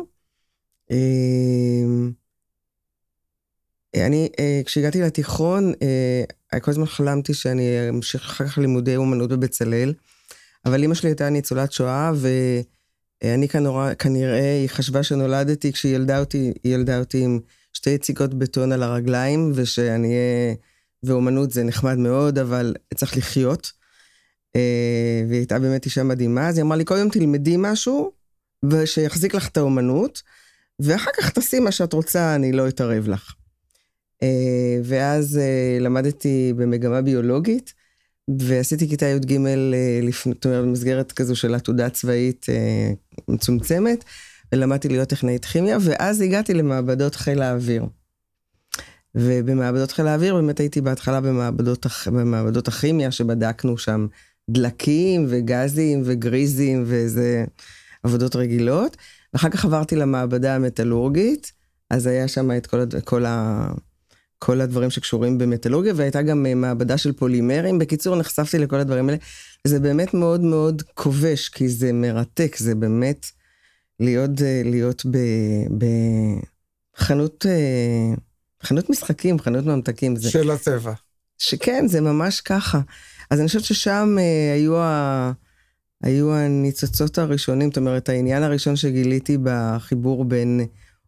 אני, 3.95 4.29
אה, 4.39 4.61
כשהגעתי 4.65 5.01
לתיכון, 5.01 5.73
אה, 6.53 6.59
כל 6.59 6.71
הזמן 6.71 6.85
חלמתי 6.85 7.33
שאני 7.33 7.89
אמשיך 7.89 8.21
אחר 8.21 8.47
כך 8.47 8.57
לימודי 8.57 8.95
אומנות 8.95 9.29
בבצלאל, 9.29 9.93
אבל 10.65 10.81
אימא 10.81 10.95
שלי 10.95 11.09
הייתה 11.09 11.29
ניצולת 11.29 11.71
שואה, 11.71 12.11
ואני 13.23 13.47
כנראה, 13.47 13.95
כנראה, 13.95 14.59
היא 14.59 14.69
חשבה 14.69 15.03
שנולדתי, 15.03 15.73
כשהיא 15.73 15.95
ילדה 15.95 16.19
אותי, 16.19 16.53
היא 16.63 16.75
ילדה 16.75 16.99
אותי 16.99 17.23
עם 17.23 17.39
שתי 17.73 17.89
יציקות 17.89 18.33
בטון 18.33 18.71
על 18.71 18.83
הרגליים, 18.83 19.51
ושאני 19.55 20.07
אהיה, 20.07 20.55
ואומנות 21.03 21.51
זה 21.51 21.63
נחמד 21.63 21.97
מאוד, 21.97 22.39
אבל 22.39 22.75
צריך 22.95 23.17
לחיות. 23.17 23.71
אה, 24.55 25.23
והיא 25.27 25.39
הייתה 25.39 25.59
באמת 25.59 25.85
אישה 25.85 26.03
מדהימה, 26.03 26.47
אז 26.49 26.57
היא 26.57 26.63
אמרה 26.63 26.77
לי, 26.77 26.85
קודם 26.85 27.09
תלמדי 27.09 27.55
משהו, 27.57 28.11
ושיחזיק 28.71 29.35
לך 29.35 29.47
את 29.47 29.57
האומנות, 29.57 30.21
ואחר 30.79 31.11
כך 31.17 31.29
תעשי 31.29 31.59
מה 31.59 31.71
שאת 31.71 31.93
רוצה, 31.93 32.35
אני 32.35 32.51
לא 32.51 32.67
אתערב 32.67 33.07
לך. 33.07 33.33
אה, 34.23 34.79
ואז 34.83 35.37
אה, 35.37 35.77
למדתי 35.79 36.53
במגמה 36.57 37.01
ביולוגית, 37.01 37.73
ועשיתי 38.39 38.89
כיתה 38.89 39.05
י"ג 39.05 39.31
אה, 39.45 39.99
לפני, 40.03 40.33
זאת 40.33 40.45
אומרת, 40.45 40.63
במסגרת 40.63 41.11
כזו 41.11 41.35
של 41.35 41.55
עתודה 41.55 41.89
צבאית 41.89 42.45
מצומצמת, 43.27 44.03
ולמדתי 44.51 44.89
להיות 44.89 45.09
טכנאית 45.09 45.45
כימיה, 45.45 45.77
ואז 45.81 46.21
הגעתי 46.21 46.53
למעבדות 46.53 47.15
חיל 47.15 47.41
האוויר. 47.41 47.85
ובמעבדות 49.15 49.91
חיל 49.91 50.07
האוויר 50.07 50.35
באמת 50.35 50.59
הייתי 50.59 50.81
בהתחלה 50.81 51.21
במעבדות, 51.21 51.85
במעבדות 52.05 52.67
הכימיה, 52.67 53.11
שבדקנו 53.11 53.77
שם 53.77 54.07
דלקים 54.49 55.25
וגזים 55.29 56.01
וגריזים 56.05 56.83
ואיזה 56.87 57.45
עבודות 58.03 58.35
רגילות. 58.35 58.97
ואחר 59.33 59.49
כך 59.49 59.65
עברתי 59.65 59.95
למעבדה 59.95 60.55
המטאלורגית, 60.55 61.51
אז 61.89 62.07
היה 62.07 62.27
שם 62.27 62.51
את 62.57 62.67
כל, 62.67 62.83
כל 63.03 63.25
ה... 63.25 63.67
כל 64.43 64.61
הדברים 64.61 64.89
שקשורים 64.89 65.37
במטאלוגיה, 65.37 65.93
והייתה 65.95 66.21
גם 66.21 66.45
אה, 66.45 66.55
מעבדה 66.55 66.97
של 66.97 67.11
פולימרים. 67.11 67.79
בקיצור, 67.79 68.15
נחשפתי 68.15 68.57
לכל 68.57 68.75
הדברים 68.75 69.09
האלה. 69.09 69.17
וזה 69.67 69.79
באמת 69.79 70.13
מאוד 70.13 70.41
מאוד 70.41 70.81
כובש, 70.93 71.49
כי 71.49 71.69
זה 71.69 71.93
מרתק, 71.93 72.55
זה 72.57 72.75
באמת 72.75 73.25
להיות, 73.99 74.41
אה, 74.41 74.61
להיות 74.65 75.05
בחנות, 76.97 77.45
אה, 77.45 78.13
חנות 78.63 78.89
משחקים, 78.89 79.39
חנות 79.39 79.65
ממתקים. 79.65 80.15
זה, 80.15 80.29
של 80.29 80.51
הטבע. 80.51 80.93
שכן, 81.37 81.87
זה 81.87 82.01
ממש 82.01 82.41
ככה. 82.41 82.79
אז 83.29 83.39
אני 83.39 83.47
חושבת 83.47 83.63
ששם 83.63 84.17
היו, 84.53 84.77
ה, 84.77 85.31
היו 86.03 86.33
הניצוצות 86.35 87.17
הראשונים, 87.17 87.69
זאת 87.69 87.77
אומרת, 87.77 88.09
העניין 88.09 88.43
הראשון 88.43 88.75
שגיליתי 88.75 89.37
בחיבור 89.43 90.25
בין 90.25 90.65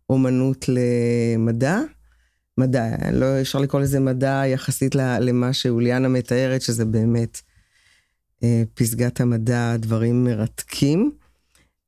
אומנות 0.09 0.65
למדע, 0.67 1.79
מדע, 2.57 3.11
לא 3.11 3.41
אפשר 3.41 3.59
לקרוא 3.59 3.81
לזה 3.81 3.99
מדע 3.99 4.43
יחסית 4.45 4.95
למה 4.95 5.53
שאוליאנה 5.53 6.07
מתארת, 6.07 6.61
שזה 6.61 6.85
באמת 6.85 7.41
אה, 8.43 8.63
פסגת 8.73 9.21
המדע, 9.21 9.77
דברים 9.77 10.23
מרתקים. 10.23 11.11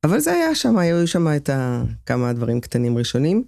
אבל 0.04 0.20
זה 0.20 0.32
היה 0.32 0.56
שם, 0.56 0.78
היו 0.78 1.08
שם 1.08 1.28
את 1.36 1.50
ה, 1.50 1.84
כמה 2.06 2.34
דברים 2.34 2.62
קטנים 2.62 2.98
ראשונים. 2.98 3.44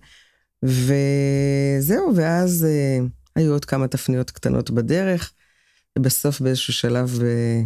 וזהו, 0.64 2.16
ואז 2.16 2.66
אה, 2.70 3.00
היו 3.36 3.52
עוד 3.54 3.66
כמה 3.66 3.88
תפניות 3.88 4.32
קטנות 4.32 4.72
בדרך, 4.72 5.34
ובסוף 6.00 6.42
באיזשהו 6.42 6.74
שלב 6.74 7.20
אה, 7.24 7.62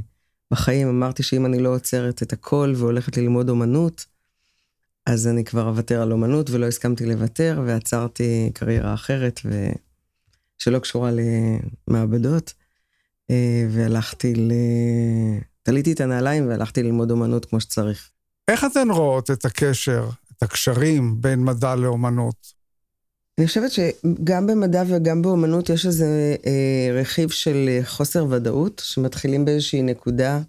בחיים 0.51 0.87
אמרתי 0.87 1.23
שאם 1.23 1.45
אני 1.45 1.59
לא 1.59 1.69
עוצרת 1.75 2.23
את 2.23 2.33
הכל 2.33 2.73
והולכת 2.75 3.17
ללמוד 3.17 3.49
אומנות, 3.49 4.05
אז 5.05 5.27
אני 5.27 5.43
כבר 5.43 5.67
אוותר 5.67 6.01
על 6.01 6.11
אומנות, 6.11 6.49
ולא 6.49 6.67
הסכמתי 6.67 7.05
לוותר, 7.05 7.61
ועצרתי 7.65 8.51
קריירה 8.53 8.93
אחרת, 8.93 9.39
ו... 9.45 9.69
שלא 10.61 10.79
קשורה 10.79 11.11
למעבדות, 11.87 12.53
אה, 13.31 13.65
והלכתי 13.69 14.35
ל... 14.35 14.51
תליתי 15.63 15.91
את 15.91 16.01
הנעליים 16.01 16.47
והלכתי 16.47 16.83
ללמוד 16.83 17.11
אומנות 17.11 17.45
כמו 17.45 17.61
שצריך. 17.61 18.09
איך 18.47 18.65
אתן 18.65 18.87
רואות 18.91 19.31
את 19.31 19.45
הקשר, 19.45 20.09
את 20.37 20.43
הקשרים 20.43 21.21
בין 21.21 21.43
מדע 21.43 21.75
לאומנות? 21.75 22.61
אני 23.37 23.47
חושבת 23.47 23.71
שגם 23.71 24.47
במדע 24.47 24.83
וגם 24.87 25.21
באומנות 25.21 25.69
יש 25.69 25.85
איזה 25.85 26.35
אה, 26.45 27.01
רכיב 27.01 27.29
של 27.29 27.79
חוסר 27.83 28.25
ודאות, 28.29 28.81
שמתחילים 28.85 29.45
באיזושהי 29.45 29.81
נקודה 29.81 30.41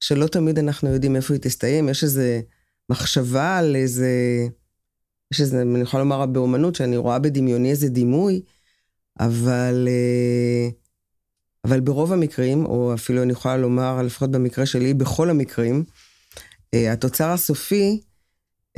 שלא 0.00 0.26
תמיד 0.26 0.58
אנחנו 0.58 0.88
יודעים 0.88 1.16
איפה 1.16 1.34
היא 1.34 1.40
תסתיים, 1.40 1.88
יש 1.88 2.04
איזה 2.04 2.40
מחשבה 2.90 3.58
על 3.58 3.76
איזה, 3.76 4.10
יש 5.32 5.40
איזה, 5.40 5.62
אני 5.62 5.80
יכולה 5.80 6.02
לומר 6.02 6.26
באומנות, 6.26 6.74
שאני 6.74 6.96
רואה 6.96 7.18
בדמיוני 7.18 7.70
איזה 7.70 7.88
דימוי, 7.88 8.42
אבל, 9.20 9.88
אה, 9.88 10.68
אבל 11.64 11.80
ברוב 11.80 12.12
המקרים, 12.12 12.66
או 12.66 12.94
אפילו 12.94 13.22
אני 13.22 13.32
יכולה 13.32 13.56
לומר, 13.56 14.02
לפחות 14.02 14.30
במקרה 14.30 14.66
שלי, 14.66 14.94
בכל 14.94 15.30
המקרים, 15.30 15.84
אה, 16.74 16.92
התוצר 16.92 17.30
הסופי, 17.30 18.00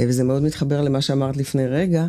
אה, 0.00 0.04
וזה 0.08 0.24
מאוד 0.24 0.42
מתחבר 0.42 0.80
למה 0.80 1.00
שאמרת 1.00 1.36
לפני 1.36 1.66
רגע, 1.66 2.06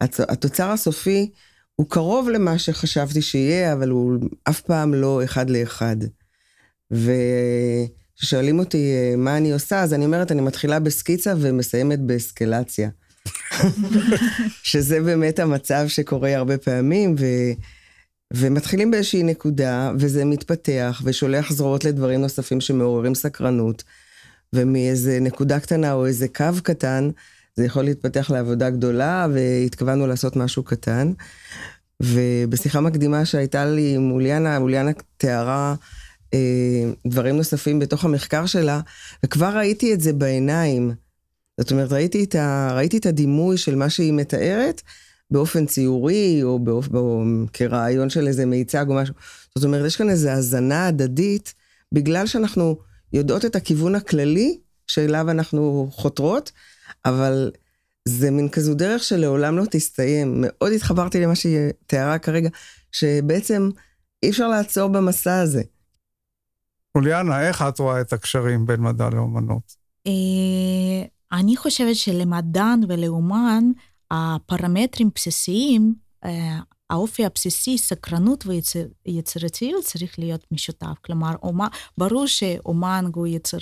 התוצר 0.00 0.70
הסופי 0.70 1.30
הוא 1.76 1.90
קרוב 1.90 2.28
למה 2.28 2.58
שחשבתי 2.58 3.22
שיהיה, 3.22 3.72
אבל 3.72 3.88
הוא 3.88 4.18
אף 4.44 4.60
פעם 4.60 4.94
לא 4.94 5.24
אחד 5.24 5.50
לאחד. 5.50 5.96
וכששואלים 8.18 8.58
אותי 8.58 8.92
מה 9.16 9.36
אני 9.36 9.52
עושה, 9.52 9.82
אז 9.82 9.94
אני 9.94 10.04
אומרת, 10.04 10.32
אני 10.32 10.40
מתחילה 10.42 10.80
בסקיצה 10.80 11.34
ומסיימת 11.40 12.00
באסקלציה. 12.00 12.88
שזה 14.62 15.00
באמת 15.00 15.38
המצב 15.38 15.84
שקורה 15.88 16.36
הרבה 16.36 16.58
פעמים, 16.58 17.14
ו... 17.18 17.24
ומתחילים 18.32 18.90
באיזושהי 18.90 19.22
נקודה, 19.22 19.92
וזה 19.98 20.24
מתפתח, 20.24 21.02
ושולח 21.04 21.52
זרועות 21.52 21.84
לדברים 21.84 22.20
נוספים 22.20 22.60
שמעוררים 22.60 23.14
סקרנות, 23.14 23.84
ומאיזה 24.52 25.18
נקודה 25.20 25.60
קטנה 25.60 25.92
או 25.92 26.06
איזה 26.06 26.28
קו 26.28 26.44
קטן, 26.62 27.10
זה 27.56 27.64
יכול 27.64 27.84
להתפתח 27.84 28.30
לעבודה 28.30 28.70
גדולה, 28.70 29.26
והתכוונו 29.32 30.06
לעשות 30.06 30.36
משהו 30.36 30.62
קטן. 30.62 31.12
ובשיחה 32.02 32.80
מקדימה 32.80 33.24
שהייתה 33.24 33.64
לי 33.64 33.94
עם 33.94 34.10
אוליאנה, 34.10 34.56
אוליאנה 34.56 34.90
תיארה 35.16 35.70
אה, 35.70 35.74
דברים 37.06 37.36
נוספים 37.36 37.78
בתוך 37.78 38.04
המחקר 38.04 38.46
שלה, 38.46 38.80
וכבר 39.24 39.56
ראיתי 39.56 39.94
את 39.94 40.00
זה 40.00 40.12
בעיניים. 40.12 40.92
זאת 41.60 41.70
אומרת, 41.70 41.92
ראיתי 41.92 42.24
את, 42.24 42.34
ה, 42.34 42.72
ראיתי 42.74 42.98
את 42.98 43.06
הדימוי 43.06 43.56
של 43.56 43.74
מה 43.74 43.90
שהיא 43.90 44.12
מתארת 44.12 44.82
באופן 45.30 45.66
ציורי, 45.66 46.42
או, 46.42 46.58
באופ, 46.58 46.88
או 46.94 47.24
כרעיון 47.52 48.10
של 48.10 48.26
איזה 48.26 48.46
מיצג 48.46 48.86
או 48.88 48.94
משהו. 48.94 49.14
זאת 49.54 49.64
אומרת, 49.64 49.86
יש 49.86 49.96
כאן 49.96 50.10
איזו 50.10 50.28
הזנה 50.30 50.86
הדדית, 50.86 51.54
בגלל 51.92 52.26
שאנחנו 52.26 52.76
יודעות 53.12 53.44
את 53.44 53.56
הכיוון 53.56 53.94
הכללי 53.94 54.58
שאליו 54.86 55.30
אנחנו 55.30 55.88
חותרות, 55.92 56.52
אבל 57.04 57.50
זה 58.08 58.30
מין 58.30 58.48
כזו 58.48 58.74
דרך 58.74 59.04
שלעולם 59.04 59.58
לא 59.58 59.64
תסתיים. 59.70 60.34
מאוד 60.36 60.72
התחברתי 60.72 61.20
למה 61.20 61.34
שהיא 61.34 61.58
תיארה 61.86 62.18
כרגע, 62.18 62.48
שבעצם 62.92 63.70
אי 64.22 64.30
אפשר 64.30 64.48
לעצור 64.48 64.88
במסע 64.88 65.40
הזה. 65.40 65.62
אוליאנה, 66.96 67.48
איך 67.48 67.62
את 67.62 67.78
רואה 67.78 68.00
את 68.00 68.12
הקשרים 68.12 68.66
בין 68.66 68.80
מדע 68.80 69.10
לאומנות? 69.10 69.76
אה, 70.06 71.06
אני 71.38 71.56
חושבת 71.56 71.96
שלמדען 71.96 72.80
ולאומן, 72.88 73.64
הפרמטרים 74.10 75.10
בסיסיים, 75.14 75.94
אה, 76.24 76.58
האופי 76.90 77.24
הבסיסי, 77.24 77.78
סקרנות 77.78 78.44
ויצירתיות 79.06 79.84
צריך 79.84 80.18
להיות 80.18 80.46
משותף. 80.52 80.98
כלומר, 81.04 81.30
ברור 81.98 82.26
שאומן 82.26 83.04
הוא 83.14 83.26
יציר, 83.26 83.60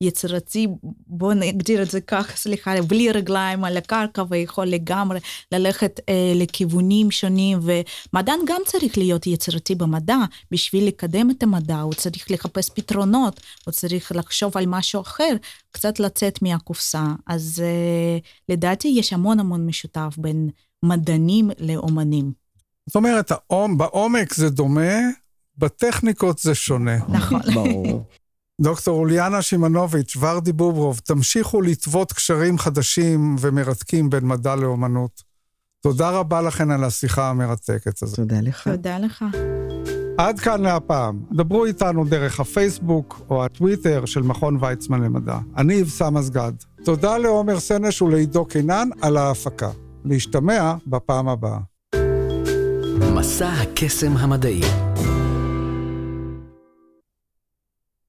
יצירתי, 0.00 0.66
בואו 1.06 1.34
נגדיר 1.34 1.82
את 1.82 1.90
זה 1.90 2.00
ככה, 2.00 2.36
סליחה, 2.36 2.82
בלי 2.82 3.12
רגליים 3.12 3.64
על 3.64 3.76
הקרקע 3.76 4.24
ויכול 4.28 4.66
לגמרי 4.66 5.20
ללכת 5.52 6.00
אה, 6.08 6.32
לכיוונים 6.34 7.10
שונים, 7.10 7.58
ומדען 7.62 8.38
גם 8.46 8.60
צריך 8.66 8.98
להיות 8.98 9.26
יצירתי 9.26 9.74
במדע, 9.74 10.16
בשביל 10.50 10.86
לקדם 10.86 11.30
את 11.30 11.42
המדע, 11.42 11.80
הוא 11.80 11.94
צריך 11.94 12.30
לחפש 12.30 12.70
פתרונות, 12.70 13.40
הוא 13.66 13.72
צריך 13.72 14.12
לחשוב 14.14 14.56
על 14.56 14.66
משהו 14.66 15.00
אחר, 15.00 15.36
קצת 15.70 16.00
לצאת 16.00 16.42
מהקופסה. 16.42 17.04
אז 17.26 17.62
אה, 17.64 18.18
לדעתי 18.48 18.88
יש 18.88 19.12
המון 19.12 19.40
המון 19.40 19.66
משותף 19.66 20.14
בין 20.18 20.50
מדענים 20.82 21.50
לאומנים. 21.58 22.32
זאת 22.86 22.96
אומרת, 22.96 23.32
בעומק 23.76 24.34
זה 24.34 24.50
דומה, 24.50 24.98
בטכניקות 25.58 26.38
זה 26.38 26.54
שונה. 26.54 26.96
נכון. 27.08 27.40
ברור. 27.54 28.04
דוקטור 28.60 28.98
אוליאנה 28.98 29.42
שימנוביץ', 29.42 30.16
ורדי 30.20 30.52
בוברוב, 30.52 31.00
תמשיכו 31.04 31.62
לטוות 31.62 32.12
קשרים 32.12 32.58
חדשים 32.58 33.36
ומרתקים 33.40 34.10
בין 34.10 34.26
מדע 34.26 34.56
לאומנות. 34.56 35.22
תודה 35.80 36.10
רבה 36.10 36.42
לכן 36.42 36.70
על 36.70 36.84
השיחה 36.84 37.30
המרתקת 37.30 38.02
הזאת. 38.02 38.16
תודה 38.16 38.40
לך. 38.40 38.68
תודה 38.68 38.98
לך. 38.98 39.24
עד 40.18 40.40
כאן 40.40 40.60
להפעם. 40.60 41.22
דברו 41.32 41.64
איתנו 41.64 42.04
דרך 42.04 42.40
הפייסבוק 42.40 43.20
או 43.30 43.44
הטוויטר 43.44 44.04
של 44.04 44.22
מכון 44.22 44.58
ויצמן 44.60 45.02
למדע. 45.02 45.38
אני 45.56 45.82
אבסם 45.82 46.16
אסגד. 46.16 46.52
תודה 46.84 47.18
לעומר 47.18 47.60
סנש 47.60 48.02
ולעידו 48.02 48.44
קינן 48.44 48.88
על 49.00 49.16
ההפקה. 49.16 49.70
להשתמע 50.04 50.74
בפעם 50.86 51.28
הבאה. 51.28 51.58
מסע 53.14 53.48
הקסם 53.52 54.16
המדעי 54.16 54.60